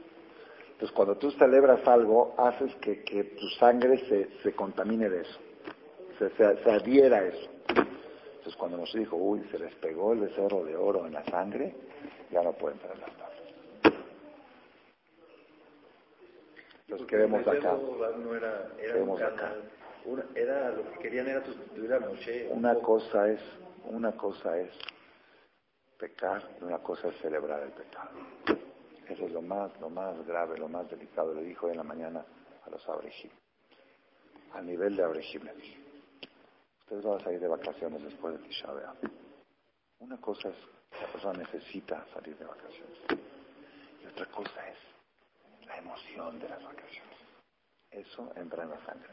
Entonces, 0.72 0.92
cuando 0.92 1.16
tú 1.16 1.30
celebras 1.32 1.86
algo, 1.86 2.34
haces 2.38 2.74
que, 2.76 3.02
que 3.02 3.24
tu 3.24 3.48
sangre 3.58 3.98
se, 4.08 4.42
se, 4.42 4.52
contamine 4.54 5.08
de 5.08 5.22
eso, 5.22 5.38
se, 6.18 6.30
se, 6.30 6.70
adhiera 6.70 7.18
a 7.18 7.24
eso. 7.24 7.50
Entonces, 8.40 8.58
cuando 8.58 8.78
nos 8.78 8.90
dijo, 8.94 9.16
uy, 9.16 9.46
se 9.50 9.58
les 9.58 9.74
pegó 9.74 10.14
el 10.14 10.20
becerro 10.20 10.64
de 10.64 10.74
oro 10.74 11.06
en 11.06 11.12
la 11.12 11.22
sangre, 11.26 11.74
ya 12.30 12.42
no 12.42 12.54
pueden 12.54 12.78
tablas. 12.78 13.10
Los 16.88 17.04
queremos 17.04 17.46
acá. 17.46 17.76
No 18.16 18.34
era, 18.34 18.70
era, 18.78 18.94
queremos 18.94 19.20
acá. 19.20 19.52
Una, 20.06 20.24
era, 20.34 20.70
lo 20.70 20.90
que 20.90 20.98
querían 21.00 21.28
era 21.28 21.44
sustituir 21.44 21.92
a 21.92 22.00
Moshe. 22.00 22.48
Una 22.50 22.76
cosa 22.76 23.28
es, 23.28 23.42
una 23.84 24.12
cosa 24.12 24.58
es 24.58 24.72
pecar 25.98 26.42
y 26.62 26.64
una 26.64 26.78
cosa 26.78 27.08
es 27.08 27.16
celebrar 27.20 27.62
el 27.62 27.72
pecado. 27.72 28.08
Eso 29.06 29.26
es 29.26 29.32
lo 29.32 29.42
más, 29.42 29.78
lo 29.82 29.90
más 29.90 30.26
grave, 30.26 30.56
lo 30.56 30.68
más 30.70 30.88
delicado. 30.88 31.34
Le 31.34 31.42
dijo 31.42 31.68
en 31.68 31.76
la 31.76 31.82
mañana 31.84 32.24
a 32.64 32.70
los 32.70 32.88
abrejim. 32.88 33.32
A 34.54 34.62
nivel 34.62 34.96
de 34.96 35.04
abrejim 35.04 35.42
le 35.44 35.54
dije. 35.56 35.79
Ustedes 36.90 37.04
van 37.04 37.20
a 37.20 37.24
salir 37.24 37.38
de 37.38 37.46
vacaciones 37.46 38.02
después 38.02 38.34
de 38.34 38.48
Tisha. 38.48 38.68
Una 40.00 40.20
cosa 40.20 40.48
es 40.48 40.56
que 40.90 41.00
la 41.00 41.12
persona 41.12 41.38
necesita 41.38 42.04
salir 42.12 42.36
de 42.36 42.44
vacaciones. 42.44 42.98
Y 44.02 44.06
otra 44.08 44.26
cosa 44.26 44.68
es 44.68 45.68
la 45.68 45.78
emoción 45.78 46.40
de 46.40 46.48
las 46.48 46.60
vacaciones. 46.60 47.16
Eso 47.92 48.32
entra 48.34 48.64
en 48.64 48.70
la 48.70 48.84
sangre. 48.84 49.08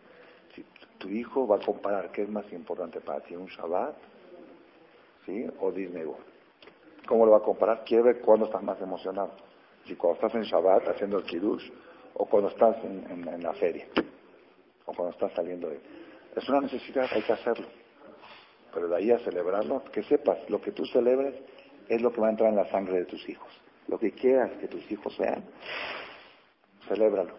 Si 0.55 0.65
tu 0.97 1.07
hijo 1.09 1.47
va 1.47 1.57
a 1.57 1.59
comparar 1.59 2.11
qué 2.11 2.23
es 2.23 2.29
más 2.29 2.51
importante 2.51 2.99
para 2.99 3.19
ti, 3.19 3.35
un 3.35 3.45
Shabbat, 3.45 3.95
¿sí? 5.27 5.45
O 5.59 5.71
Disney 5.71 6.03
World. 6.03 6.25
¿Cómo 7.07 7.27
lo 7.27 7.33
va 7.33 7.37
a 7.37 7.43
comparar? 7.43 7.83
Quiere 7.85 8.05
ver 8.05 8.21
cuándo 8.21 8.47
estás 8.47 8.63
más 8.63 8.81
emocionado. 8.81 9.33
Si 9.85 9.95
cuando 9.95 10.15
estás 10.15 10.33
en 10.33 10.49
Shabbat 10.49 10.87
haciendo 10.87 11.19
el 11.19 11.25
Kiddush, 11.25 11.69
o 12.15 12.25
cuando 12.25 12.49
estás 12.49 12.83
en, 12.83 13.27
en, 13.29 13.43
la 13.43 13.53
feria, 13.53 13.85
o 14.87 14.93
cuando 14.93 15.11
estás 15.11 15.31
saliendo 15.33 15.69
de... 15.69 16.06
Es 16.37 16.47
una 16.49 16.61
necesidad, 16.61 17.07
hay 17.11 17.23
que 17.23 17.33
hacerlo. 17.33 17.65
Pero 18.71 18.87
de 18.87 18.95
ahí 18.95 19.11
a 19.11 19.17
celebrarlo, 19.17 19.83
que 19.91 20.03
sepas, 20.03 20.37
lo 20.51 20.61
que 20.61 20.71
tú 20.71 20.85
celebres 20.85 21.33
es 21.89 21.99
lo 21.99 22.13
que 22.13 22.21
va 22.21 22.27
a 22.27 22.29
entrar 22.29 22.51
en 22.51 22.57
la 22.57 22.69
sangre 22.69 22.99
de 22.99 23.05
tus 23.05 23.27
hijos. 23.27 23.49
Lo 23.87 23.97
que 23.97 24.11
quieras 24.11 24.51
que 24.59 24.67
tus 24.67 24.91
hijos 24.91 25.15
sean, 25.15 25.43
celébralo. 26.87 27.33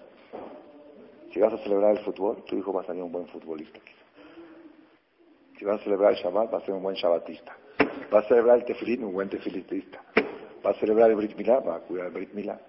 Si 1.32 1.38
vas 1.38 1.52
a 1.52 1.58
celebrar 1.58 1.96
el 1.96 2.04
fútbol, 2.04 2.42
tu 2.44 2.56
hijo 2.56 2.72
va 2.72 2.82
a 2.82 2.86
salir 2.86 3.04
un 3.04 3.12
buen 3.12 3.28
futbolista. 3.28 3.78
Si 5.56 5.64
vas 5.64 5.80
a 5.80 5.84
celebrar 5.84 6.14
el 6.14 6.18
Shabbat, 6.18 6.52
va 6.52 6.58
a 6.58 6.62
ser 6.62 6.74
un 6.74 6.82
buen 6.82 6.96
Shabbatista. 6.96 7.56
Va 8.12 8.18
a 8.18 8.22
celebrar 8.24 8.58
el 8.58 8.64
tefilín, 8.64 9.04
un 9.04 9.12
buen 9.12 9.28
tefilitista. 9.28 10.02
Va 10.66 10.70
a 10.70 10.74
celebrar 10.74 11.08
el 11.08 11.14
Brit 11.14 11.36
va 11.48 11.76
a 11.76 11.80
cuidar 11.80 12.06
el 12.06 12.12
Brit 12.12 12.32
Milá. 12.32 12.60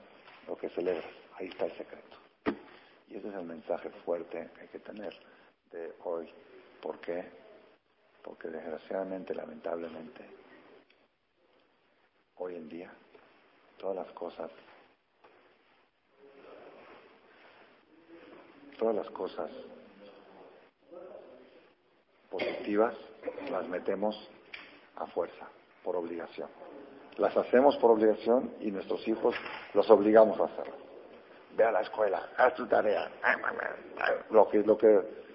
Lo 0.48 0.56
que 0.56 0.70
celebras. 0.70 1.10
Ahí 1.40 1.48
está 1.48 1.66
el 1.66 1.72
secreto. 1.72 2.18
Y 3.08 3.16
ese 3.16 3.30
es 3.30 3.34
el 3.34 3.46
mensaje 3.46 3.90
fuerte 4.06 4.48
que 4.54 4.62
hay 4.62 4.68
que 4.68 4.80
tener 4.80 5.12
de 5.72 5.94
hoy. 6.04 6.30
¿Por 6.82 7.00
qué? 7.00 7.26
Porque 8.24 8.48
desgraciadamente, 8.48 9.34
lamentablemente, 9.34 10.26
hoy 12.38 12.56
en 12.56 12.70
día, 12.70 12.92
todas 13.78 13.96
las 13.96 14.12
cosas, 14.14 14.52
todas 18.78 18.96
las 18.96 19.10
cosas 19.10 19.52
positivas 22.30 22.96
las 23.50 23.68
metemos 23.68 24.16
a 24.96 25.06
fuerza, 25.08 25.48
por 25.84 25.96
obligación. 25.96 26.50
Las 27.18 27.36
hacemos 27.36 27.76
por 27.78 27.92
obligación 27.92 28.54
y 28.62 28.72
nuestros 28.72 29.06
hijos 29.08 29.36
los 29.74 29.90
obligamos 29.90 30.40
a 30.40 30.46
hacerlo. 30.46 30.76
Ve 31.58 31.66
a 31.66 31.72
la 31.72 31.82
escuela, 31.82 32.30
haz 32.38 32.54
tu 32.56 32.66
tarea, 32.68 33.12
lo 34.30 34.48
que, 34.48 34.60
lo 34.60 34.78
que 34.78 35.29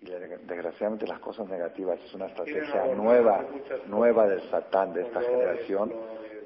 y 0.00 0.10
desgraciadamente 0.10 1.06
las 1.06 1.18
cosas 1.18 1.48
negativas 1.48 1.98
es 2.04 2.14
una 2.14 2.26
estrategia 2.26 2.86
nueva, 2.94 3.44
nueva 3.86 4.28
del 4.28 4.48
Satán 4.50 4.92
de 4.92 5.02
esta 5.02 5.20
generación. 5.20 5.92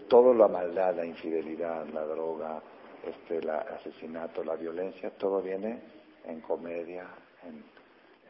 Todo 0.08 0.32
la 0.32 0.48
maldad, 0.48 0.94
la 0.94 1.04
infidelidad, 1.04 1.86
la 1.88 2.04
droga, 2.04 2.62
este, 3.04 3.38
el 3.38 3.50
asesinato, 3.50 4.42
la 4.42 4.56
violencia, 4.56 5.10
todo 5.10 5.42
viene 5.42 5.82
en 6.24 6.40
comedia, 6.40 7.06
en, 7.44 7.62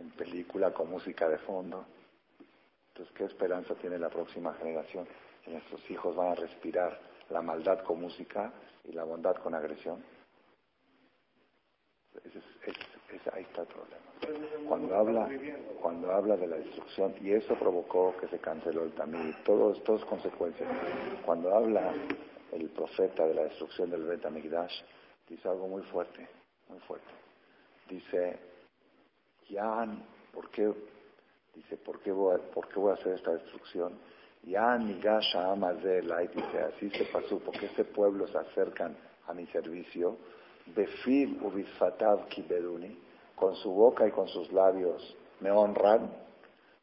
en 0.01 0.11
película 0.11 0.73
con 0.73 0.91
música 0.91 1.29
de 1.29 1.39
fondo. 1.39 1.85
Entonces, 2.89 3.15
¿qué 3.17 3.25
esperanza 3.25 3.75
tiene 3.77 3.99
la 3.99 4.11
próxima 4.11 4.55
generación? 4.55 5.07
Que 5.45 5.53
nuestros 5.53 5.89
hijos 5.91 6.17
van 6.17 6.33
a 6.33 6.35
respirar 6.35 6.99
la 7.31 7.43
maldad 7.43 7.83
con 7.85 8.01
música 8.01 8.53
y 8.85 8.93
la 8.93 9.05
bondad 9.05 9.37
con 9.37 9.55
agresión. 9.55 10.05
Ahí 13.33 13.43
está 13.43 13.63
el 13.63 13.69
problema. 13.69 14.03
Cuando 14.69 14.95
habla, 14.95 15.29
cuando 15.81 16.13
habla 16.13 16.37
de 16.37 16.47
la 16.47 16.57
destrucción, 16.57 17.15
y 17.21 17.33
eso 17.33 17.55
provocó 17.55 18.15
que 18.21 18.29
se 18.29 18.39
canceló 18.39 18.85
el 18.85 18.93
Tamid, 18.93 19.35
todo 19.45 19.73
es 19.73 20.05
consecuencias. 20.05 20.69
Cuando 21.25 21.55
habla 21.55 21.93
el 22.53 22.69
profeta 22.71 23.27
de 23.27 23.35
la 23.35 23.43
destrucción 23.45 23.91
del 23.91 24.05
Bet 24.05 24.25
dice 25.29 25.49
algo 25.49 25.69
muy 25.69 25.83
fuerte, 25.85 26.29
muy 26.69 26.79
fuerte. 26.81 27.11
Dice, 27.89 28.39
ya, 29.49 29.87
¿por 30.33 30.51
qué? 30.51 30.73
Dice, 31.55 31.77
¿por 31.79 32.01
qué 32.01 32.13
voy 32.13 32.37
a, 32.37 32.39
por 32.39 32.69
qué 32.69 32.79
voy 32.79 32.91
a 32.91 32.95
hacer 32.95 33.15
esta 33.15 33.33
destrucción? 33.33 33.99
Ya 34.45 34.77
Nigasha 34.77 35.53
Amazela, 35.53 36.23
y 36.23 36.29
dice, 36.29 36.59
así 36.61 36.91
se 36.91 37.05
pasó, 37.07 37.39
porque 37.39 37.67
este 37.67 37.85
pueblo 37.85 38.27
se 38.29 38.39
acercan 38.39 38.97
a 39.27 39.35
mi 39.35 39.47
servicio, 39.47 40.17
Befil 40.67 41.39
Ubisfatav 41.43 42.29
Kibeduni, 42.29 42.99
con 43.35 43.55
su 43.57 43.71
boca 43.73 44.07
y 44.07 44.11
con 44.11 44.29
sus 44.29 44.53
labios 44.53 45.17
me 45.41 45.51
honran, 45.51 46.11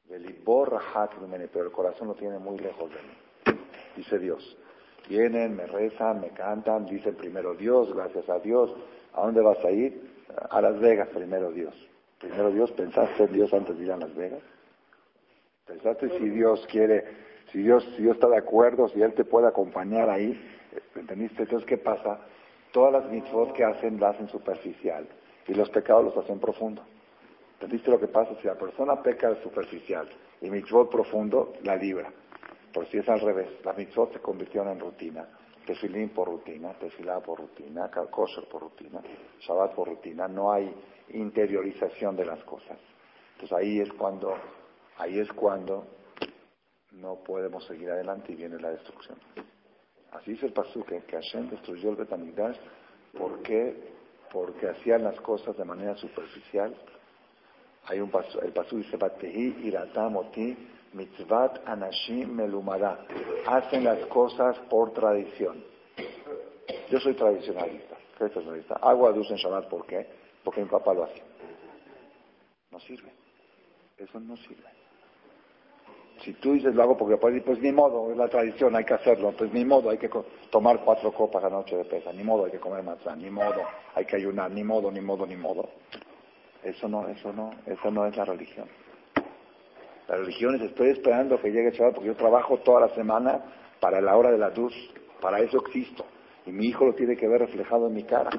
pero 0.08 1.66
el 1.66 1.72
corazón 1.72 2.10
lo 2.10 2.16
tiene 2.16 2.40
muy 2.40 2.58
lejos 2.58 2.90
de 2.92 2.98
mí. 2.98 3.60
Dice 3.96 4.20
Dios. 4.20 4.58
Vienen, 5.08 5.56
me 5.56 5.66
rezan, 5.66 6.22
me 6.22 6.30
cantan, 6.30 6.86
dicen 6.86 7.16
primero 7.16 7.56
Dios, 7.56 7.94
gracias 7.94 8.30
a 8.30 8.40
Dios. 8.40 8.72
¿A 9.14 9.22
dónde 9.22 9.42
vas 9.42 9.64
a 9.64 9.72
ir? 9.72 10.24
A 10.50 10.62
Las 10.62 10.80
Vegas, 10.80 11.08
primero 11.10 11.52
Dios. 11.52 11.74
Primero 12.20 12.52
Dios, 12.52 12.72
¿pensaste 12.74 13.24
en 13.24 13.34
Dios 13.34 13.54
antes 13.54 13.78
de 13.78 13.86
ir 13.86 13.92
a 13.92 13.98
Las 13.98 14.14
Vegas? 14.14 14.42
¿Pensaste 15.66 16.10
si 16.18 16.30
Dios 16.30 16.66
quiere, 16.70 17.06
si 17.52 17.60
Dios, 17.60 17.84
si 17.96 18.04
Dios 18.04 18.16
está 18.16 18.28
de 18.28 18.38
acuerdo, 18.38 18.90
si 18.90 19.02
Él 19.02 19.14
te 19.14 19.24
puede 19.24 19.48
acompañar 19.48 20.10
ahí? 20.10 20.40
¿Entendiste? 20.96 21.44
Entonces, 21.44 21.68
¿qué 21.68 21.78
pasa? 21.78 22.20
Todas 22.72 22.94
las 22.94 23.12
mitzvot 23.12 23.54
que 23.54 23.64
hacen 23.64 24.00
las 24.00 24.16
hacen 24.16 24.30
superficial 24.30 25.08
y 25.48 25.54
los 25.54 25.70
pecados 25.70 26.06
los 26.06 26.18
hacen 26.18 26.40
profundo. 26.40 26.84
¿Entendiste 27.54 27.90
lo 27.90 28.00
que 28.00 28.08
pasa? 28.08 28.36
Si 28.42 28.48
la 28.48 28.56
persona 28.56 29.02
peca 29.02 29.36
superficial 29.42 30.08
y 30.42 30.50
mitzvot 30.50 30.90
profundo, 30.90 31.54
la 31.64 31.76
libra. 31.76 32.12
Por 32.74 32.86
si 32.88 32.98
es 32.98 33.10
al 33.10 33.20
revés, 33.20 33.50
la 33.66 33.74
mitzvot 33.74 34.14
se 34.14 34.20
convirtieron 34.20 34.70
en 34.70 34.80
rutina. 34.80 35.28
Tefilín 35.66 36.10
por 36.10 36.28
rutina, 36.28 36.74
tefilá 36.74 37.20
por 37.20 37.40
rutina, 37.40 37.90
kosher 37.90 38.46
por 38.46 38.62
rutina, 38.62 39.02
shabbat 39.40 39.74
por 39.74 39.90
rutina. 39.90 40.28
No 40.28 40.52
hay 40.52 40.74
interiorización 41.10 42.16
de 42.16 42.26
las 42.26 42.44
cosas. 42.44 42.78
Entonces 43.34 43.58
ahí 43.58 43.80
es 43.80 43.92
cuando, 43.94 44.36
ahí 44.98 45.20
es 45.20 45.32
cuando 45.34 45.86
no 46.92 47.16
podemos 47.16 47.66
seguir 47.66 47.90
adelante 47.90 48.32
y 48.32 48.36
viene 48.36 48.60
la 48.60 48.72
destrucción. 48.72 49.18
Así 50.12 50.32
dice 50.32 50.48
el 50.48 50.54
pasuk 50.54 50.88
que 50.88 51.16
Hashem 51.16 51.50
destruyó 51.50 51.92
el 51.92 51.96
Betamigdash. 51.98 52.58
¿Por 53.18 53.42
qué? 53.42 53.98
porque 54.32 54.70
hacían 54.70 55.04
las 55.04 55.20
cosas 55.22 55.56
de 55.58 55.66
manera 55.66 55.96
superficial. 55.96 56.76
Hay 57.86 58.00
un 58.00 58.12
el 58.42 58.54
paso 58.54 58.76
dice, 58.76 58.98
Batehi 58.98 59.68
iratamoti 59.68 60.56
mitzvat 60.94 61.68
anashim 61.68 62.36
melumada. 62.36 63.06
Hacen 63.48 63.84
las 63.84 64.06
cosas 64.08 64.58
por 64.70 64.94
tradición. 64.94 65.64
Yo 66.90 67.00
soy 67.00 67.14
tradicionalista. 67.16 67.96
¿Qué 68.18 68.26
es 68.26 68.32
tradicionalista? 68.32 68.76
Hago 68.76 69.08
a 69.08 69.12
en 69.12 69.24
Shabbat, 69.24 69.70
¿por 69.70 69.86
qué? 69.86 70.08
Porque 70.44 70.62
mi 70.62 70.70
papá 70.70 70.94
lo 70.94 71.04
hace. 71.04 71.22
No 72.72 72.80
sirve. 72.80 73.12
Eso 73.98 74.20
no 74.20 74.38
sirve. 74.38 74.79
Si 76.24 76.34
tú 76.34 76.54
dices 76.54 76.76
lo 76.76 76.84
hago 76.84 76.98
porque 76.98 77.18
pues, 77.18 77.42
pues 77.44 77.60
ni 77.62 77.72
modo, 77.72 78.12
es 78.12 78.18
la 78.18 78.28
tradición, 78.28 78.76
hay 78.76 78.84
que 78.84 78.94
hacerlo, 78.94 79.34
pues 79.38 79.54
ni 79.54 79.64
modo, 79.64 79.90
hay 79.90 79.98
que 79.98 80.10
tomar 80.50 80.82
cuatro 80.84 81.12
copas 81.14 81.44
a 81.44 81.50
noche 81.50 81.78
de 81.78 81.86
pesa, 81.86 82.12
ni 82.12 82.24
modo, 82.24 82.46
hay 82.46 82.52
que 82.52 82.60
comer 82.60 82.84
matzá, 82.84 83.16
ni 83.16 83.30
modo, 83.30 83.62
hay 83.96 84.06
que 84.06 84.18
ayunar, 84.18 84.52
ni 84.52 84.64
modo, 84.64 84.92
ni 84.92 85.00
modo, 85.00 85.26
ni 85.26 85.36
modo. 85.36 85.70
Eso 86.64 86.90
no, 86.90 87.08
eso 87.08 87.32
no, 87.32 87.52
eso 87.66 87.90
no 87.90 88.06
es 88.06 88.18
la 88.18 88.26
religión. 88.26 88.68
La 90.10 90.18
religión 90.18 90.56
es 90.56 90.62
estoy 90.64 90.90
esperando 90.90 91.40
que 91.40 91.52
llegue 91.52 91.72
chaval 91.72 91.94
porque 91.94 92.08
yo 92.08 92.16
trabajo 92.16 92.58
toda 92.58 92.82
la 92.82 92.90
semana 92.96 93.42
para 93.80 94.02
la 94.02 94.18
hora 94.18 94.32
de 94.32 94.38
la 94.38 94.50
luz, 94.50 94.74
para 95.22 95.40
eso 95.40 95.58
existo. 95.60 96.06
Y 96.46 96.52
mi 96.52 96.66
hijo 96.66 96.86
lo 96.86 96.94
tiene 96.94 97.16
que 97.16 97.28
ver 97.28 97.42
reflejado 97.42 97.88
en 97.88 97.94
mi 97.94 98.04
cara. 98.04 98.32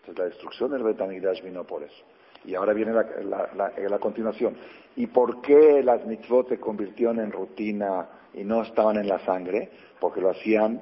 Entonces 0.00 0.18
la 0.18 0.24
destrucción 0.24 0.70
del 0.72 0.82
Betamigdash 0.82 1.42
vino 1.42 1.64
por 1.64 1.82
eso. 1.82 2.04
Y 2.44 2.54
ahora 2.54 2.72
viene 2.72 2.92
la, 2.92 3.98
continuación. 4.00 4.56
¿Y 4.96 5.06
por 5.06 5.40
qué 5.40 5.82
las 5.82 6.04
mitzvot 6.04 6.48
se 6.48 6.58
convirtieron 6.58 7.20
en 7.20 7.30
rutina 7.30 8.08
y 8.34 8.42
no 8.42 8.62
estaban 8.62 8.96
en 8.96 9.08
la 9.08 9.20
sangre? 9.20 9.70
Porque 10.00 10.20
lo 10.20 10.30
hacían 10.30 10.80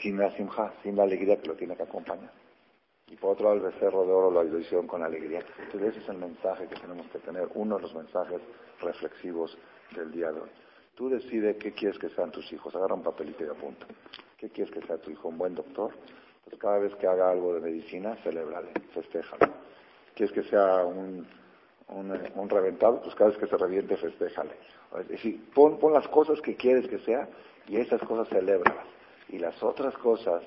sin 0.00 0.18
la 0.18 0.30
simja, 0.36 0.74
sin 0.82 0.96
la 0.96 1.04
alegría 1.04 1.40
que 1.40 1.48
lo 1.48 1.54
tiene 1.54 1.76
que 1.76 1.84
acompañar. 1.84 2.30
Y 3.06 3.16
por 3.16 3.32
otro 3.32 3.44
lado, 3.44 3.56
el 3.56 3.72
becerro 3.72 4.04
de 4.04 4.12
oro 4.12 4.30
lo 4.30 4.58
hicieron 4.58 4.86
con 4.86 5.02
alegría. 5.02 5.42
Entonces 5.58 5.90
ese 5.90 6.00
es 6.00 6.08
el 6.10 6.18
mensaje 6.18 6.66
que 6.66 6.76
tenemos 6.76 7.06
que 7.08 7.18
tener, 7.20 7.48
uno 7.54 7.76
de 7.76 7.82
los 7.82 7.94
mensajes 7.94 8.40
reflexivos 8.82 9.56
del 9.94 10.12
día 10.12 10.30
de 10.30 10.40
hoy. 10.40 10.50
Tú 10.94 11.08
decides 11.08 11.56
qué 11.56 11.72
quieres 11.72 11.98
que 11.98 12.10
sean 12.10 12.30
tus 12.30 12.52
hijos. 12.52 12.74
Agarra 12.74 12.94
un 12.94 13.02
papelito 13.02 13.44
y 13.44 13.48
apunta. 13.48 13.86
¿Qué 14.36 14.50
quieres 14.50 14.72
que 14.74 14.86
sea 14.86 14.98
tu 14.98 15.10
hijo? 15.10 15.28
¿Un 15.28 15.38
buen 15.38 15.54
doctor? 15.54 15.92
Pues 16.44 16.60
cada 16.60 16.78
vez 16.78 16.94
que 16.96 17.06
haga 17.06 17.30
algo 17.30 17.54
de 17.54 17.60
medicina, 17.60 18.14
celébrale, 18.22 18.72
festéjalo 18.92 19.68
quieres 20.18 20.34
que 20.34 20.50
sea 20.50 20.84
un, 20.84 21.24
un, 21.88 22.50
reventado, 22.50 23.00
pues 23.00 23.14
cada 23.14 23.30
vez 23.30 23.38
que 23.38 23.46
se 23.46 23.56
reviente, 23.56 23.96
festéjale. 23.96 24.50
Es 25.00 25.08
decir, 25.08 25.48
pon, 25.54 25.78
pon 25.78 25.92
las 25.92 26.08
cosas 26.08 26.40
que 26.40 26.56
quieres 26.56 26.88
que 26.88 26.98
sea 26.98 27.28
y 27.68 27.76
esas 27.76 28.00
cosas 28.02 28.28
celebras. 28.28 28.74
Y 29.28 29.38
las 29.38 29.62
otras 29.62 29.96
cosas 29.98 30.42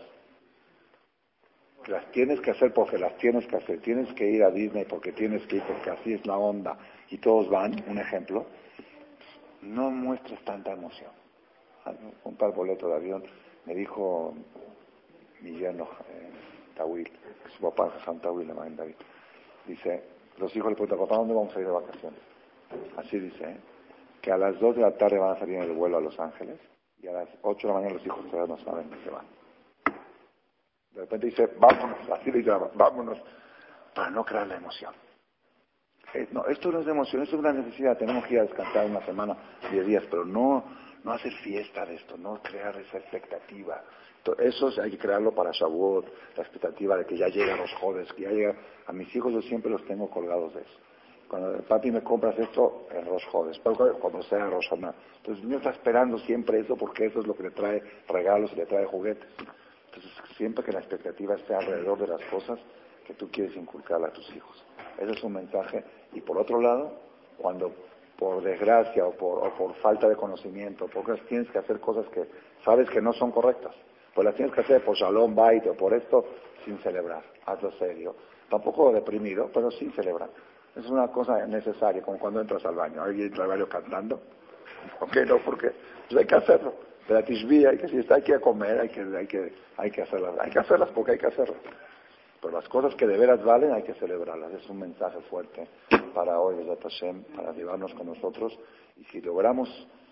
las 1.87 2.11
tienes 2.11 2.41
que 2.41 2.51
hacer 2.51 2.73
porque 2.73 2.97
las 2.97 3.15
tienes 3.17 3.47
que 3.47 3.55
hacer. 3.55 3.79
Tienes 3.79 4.13
que 4.13 4.29
ir 4.29 4.43
a 4.43 4.51
Disney 4.51 4.85
porque 4.85 5.13
tienes 5.13 5.45
que 5.47 5.57
ir 5.57 5.63
porque 5.63 5.89
así 5.89 6.13
es 6.13 6.25
la 6.27 6.37
onda 6.37 6.77
y 7.09 7.17
todos 7.17 7.49
van, 7.49 7.75
un 7.87 7.97
ejemplo. 7.97 8.45
No 9.61 9.89
muestres 9.89 10.43
tanta 10.43 10.73
emoción. 10.73 11.11
Un 12.25 12.35
tal 12.35 12.51
boleto 12.51 12.89
de 12.89 12.95
avión. 12.95 13.23
Me 13.65 13.73
dijo 13.73 14.33
mi 15.41 15.51
yerno, 15.57 15.87
eh, 16.09 16.29
Tawil, 16.75 17.09
su 17.55 17.61
papá, 17.61 17.93
San 18.05 18.19
Tawil, 18.19 18.47
de 18.47 18.53
David. 18.53 18.95
Dice, 19.65 20.03
los 20.37 20.55
hijos 20.55 20.69
le 20.69 20.75
preguntan, 20.75 20.99
papá, 20.99 21.17
¿dónde 21.17 21.33
vamos 21.33 21.55
a 21.55 21.59
ir 21.59 21.65
de 21.65 21.71
vacaciones? 21.71 22.19
Así 22.97 23.19
dice, 23.19 23.57
que 24.21 24.31
a 24.31 24.37
las 24.37 24.59
2 24.59 24.75
de 24.75 24.81
la 24.81 24.97
tarde 24.97 25.17
van 25.17 25.35
a 25.35 25.39
salir 25.39 25.55
en 25.55 25.63
el 25.63 25.73
vuelo 25.73 25.97
a 25.97 26.01
Los 26.01 26.19
Ángeles 26.19 26.59
y 27.01 27.07
a 27.07 27.13
las 27.13 27.29
8 27.41 27.67
de 27.67 27.73
la 27.73 27.79
mañana 27.79 27.95
los 27.95 28.05
hijos 28.05 28.25
todavía 28.29 28.55
no 28.55 28.63
saben 28.63 28.89
dónde 28.89 29.09
van. 29.09 29.25
De 30.93 31.01
repente 31.01 31.27
dice, 31.27 31.49
vámonos, 31.57 32.09
así 32.09 32.31
le 32.31 32.39
dice, 32.39 32.51
vámonos, 32.75 33.17
para 33.95 34.09
no 34.09 34.23
crear 34.23 34.47
la 34.47 34.55
emoción. 34.55 34.93
Eh, 36.13 36.27
no, 36.31 36.45
esto 36.45 36.71
no 36.71 36.79
es 36.81 36.87
emoción, 36.87 37.23
esto 37.23 37.35
es 37.35 37.39
una 37.39 37.53
necesidad. 37.53 37.97
Tenemos 37.97 38.25
que 38.25 38.33
ir 38.33 38.39
a 38.41 38.43
descansar 38.43 38.85
una 38.85 39.03
semana, 39.05 39.37
10 39.71 39.85
días, 39.85 40.03
pero 40.09 40.25
no, 40.25 40.63
no 41.03 41.13
hacer 41.13 41.33
fiesta 41.43 41.85
de 41.85 41.95
esto, 41.95 42.17
no 42.17 42.41
crear 42.41 42.75
esa 42.77 42.97
expectativa. 42.97 43.83
Eso 44.37 44.69
hay 44.81 44.91
que 44.91 44.97
crearlo 44.99 45.33
para 45.33 45.51
Shavuot, 45.51 46.05
la 46.35 46.43
expectativa 46.43 46.95
de 46.95 47.05
que 47.05 47.17
ya 47.17 47.27
llegan 47.27 47.57
los 47.57 47.73
jóvenes, 47.73 48.11
que 48.13 48.23
ya 48.23 48.29
llega. 48.29 48.55
A 48.85 48.93
mis 48.93 49.13
hijos 49.15 49.33
yo 49.33 49.41
siempre 49.41 49.71
los 49.71 49.83
tengo 49.85 50.09
colgados 50.09 50.53
de 50.53 50.61
eso. 50.61 50.79
cuando 51.27 51.57
papi 51.63 51.89
me 51.91 52.03
compras 52.03 52.37
esto, 52.37 52.87
en 52.91 53.05
Rosh 53.05 53.25
después 53.47 53.77
cuando 53.99 54.21
sea 54.23 54.45
Rosh 54.45 54.69
Entonces 54.71 54.95
el 55.27 55.43
niño 55.43 55.57
está 55.57 55.71
esperando 55.71 56.19
siempre 56.19 56.59
eso 56.59 56.75
porque 56.75 57.05
eso 57.05 57.19
es 57.21 57.27
lo 57.27 57.35
que 57.35 57.43
le 57.43 57.51
trae 57.51 57.81
regalos 58.07 58.51
y 58.53 58.57
le 58.57 58.65
trae 58.67 58.85
juguetes. 58.85 59.27
Entonces 59.85 60.11
siempre 60.37 60.63
que 60.63 60.71
la 60.71 60.79
expectativa 60.79 61.35
esté 61.35 61.55
alrededor 61.55 61.97
de 61.97 62.07
las 62.07 62.21
cosas 62.25 62.59
que 63.07 63.13
tú 63.15 63.29
quieres 63.31 63.55
inculcar 63.55 64.03
a 64.03 64.11
tus 64.11 64.29
hijos. 64.35 64.63
Ese 64.99 65.11
es 65.11 65.23
un 65.23 65.33
mensaje. 65.33 65.83
Y 66.13 66.21
por 66.21 66.37
otro 66.37 66.61
lado, 66.61 66.93
cuando 67.37 67.73
por 68.21 68.43
desgracia 68.43 69.03
o 69.03 69.13
por, 69.13 69.39
o 69.47 69.51
por 69.55 69.73
falta 69.77 70.07
de 70.07 70.15
conocimiento, 70.15 70.87
porque 70.93 71.13
tienes 71.27 71.49
que 71.49 71.57
hacer 71.57 71.79
cosas 71.79 72.07
que 72.09 72.23
sabes 72.63 72.87
que 72.87 73.01
no 73.01 73.13
son 73.13 73.31
correctas, 73.31 73.73
pues 74.13 74.23
las 74.23 74.35
tienes 74.35 74.53
que 74.53 74.61
hacer 74.61 74.85
por 74.85 74.95
Shalom 74.95 75.33
Bait 75.33 75.65
o 75.65 75.73
por 75.73 75.91
esto 75.91 76.23
sin 76.63 76.77
celebrar. 76.83 77.23
Hazlo 77.47 77.71
serio. 77.79 78.15
Tampoco 78.47 78.93
deprimido, 78.93 79.49
pero 79.51 79.71
sin 79.71 79.91
celebrar. 79.93 80.29
Es 80.75 80.87
una 80.87 81.07
cosa 81.07 81.43
necesaria, 81.47 82.03
como 82.03 82.19
cuando 82.19 82.41
entras 82.41 82.63
al 82.63 82.75
baño. 82.75 83.01
Alguien 83.01 83.25
entra 83.25 83.45
al 83.45 83.49
baño 83.49 83.67
cantando. 83.67 84.21
¿Por 84.99 85.09
qué 85.09 85.25
no? 85.25 85.39
Porque 85.39 85.71
pues 86.07 86.19
hay 86.19 86.27
que 86.27 86.35
hacerlo. 86.35 86.75
De 87.07 87.15
la 87.15 87.25
tisbía, 87.25 87.71
hay 87.71 87.79
que, 87.79 87.87
si 87.87 87.97
está, 87.97 88.15
hay 88.15 88.21
que 88.21 88.39
comer, 88.39 88.81
hay 88.81 88.89
que, 88.89 89.01
hay, 89.01 89.25
que, 89.25 89.51
hay 89.77 89.89
que 89.89 90.03
hacerlas. 90.03 90.35
Hay 90.39 90.51
que 90.51 90.59
hacerlas 90.59 90.91
porque 90.91 91.13
hay 91.13 91.17
que 91.17 91.25
hacerlas. 91.25 91.57
Pero 92.39 92.53
las 92.53 92.69
cosas 92.69 92.93
que 92.93 93.07
de 93.07 93.17
veras 93.17 93.43
valen 93.43 93.71
hay 93.71 93.81
que 93.81 93.95
celebrarlas. 93.95 94.51
Es 94.53 94.69
un 94.69 94.77
mensaje 94.77 95.19
fuerte 95.21 95.67
para 96.13 96.39
hoy, 96.39 96.55
Hashem, 96.81 97.23
para 97.35 97.51
llevarnos 97.53 97.93
con 97.93 98.07
nosotros. 98.07 98.57
Y 98.97 99.03
si 99.05 99.21
logramos 99.21 99.69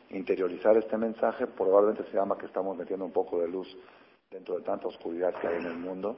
interiorizar 0.09 0.75
este 0.77 0.97
mensaje, 0.97 1.47
probablemente 1.47 2.03
se 2.09 2.17
llama 2.17 2.37
que 2.37 2.47
estamos 2.47 2.75
metiendo 2.75 3.05
un 3.05 3.11
poco 3.11 3.39
de 3.39 3.47
luz 3.47 3.67
dentro 4.31 4.57
de 4.57 4.63
tanta 4.63 4.87
oscuridad 4.87 5.33
que 5.39 5.47
hay 5.47 5.57
en 5.57 5.65
el 5.65 5.77
mundo, 5.77 6.17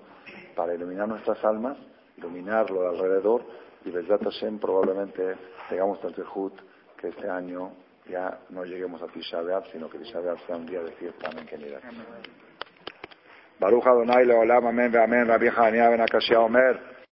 para 0.55 0.73
iluminar 0.73 1.07
nuestras 1.07 1.43
almas, 1.45 1.77
iluminarlo 2.17 2.81
de 2.81 2.87
alrededor 2.89 3.43
y 3.85 3.91
Besat 3.91 4.21
Hashem 4.23 4.59
probablemente 4.59 5.35
tengamos 5.69 6.03
el 6.03 6.13
Zehut 6.13 6.53
que 6.97 7.07
este 7.07 7.29
año 7.29 7.71
ya 8.07 8.39
no 8.49 8.63
lleguemos 8.63 9.01
a 9.01 9.07
Tisha 9.07 9.41
sino 9.71 9.89
que 9.89 9.97
Tisha 9.97 10.21
sea 10.45 10.55
un 10.55 10.65
día 10.65 10.81
de 10.81 10.91
fiesta. 10.93 11.29
Amén, 11.31 11.45
querida. 11.45 11.79
Baruch 13.59 13.87
Adonai 13.87 14.25
Leolam, 14.25 14.67
amén, 14.67 14.95
amén, 14.97 15.27
Rabbi 15.27 15.47
Hanía 15.47 15.89
Ben 15.89 16.01
Akashia 16.01 16.39
Omer, 16.41 16.79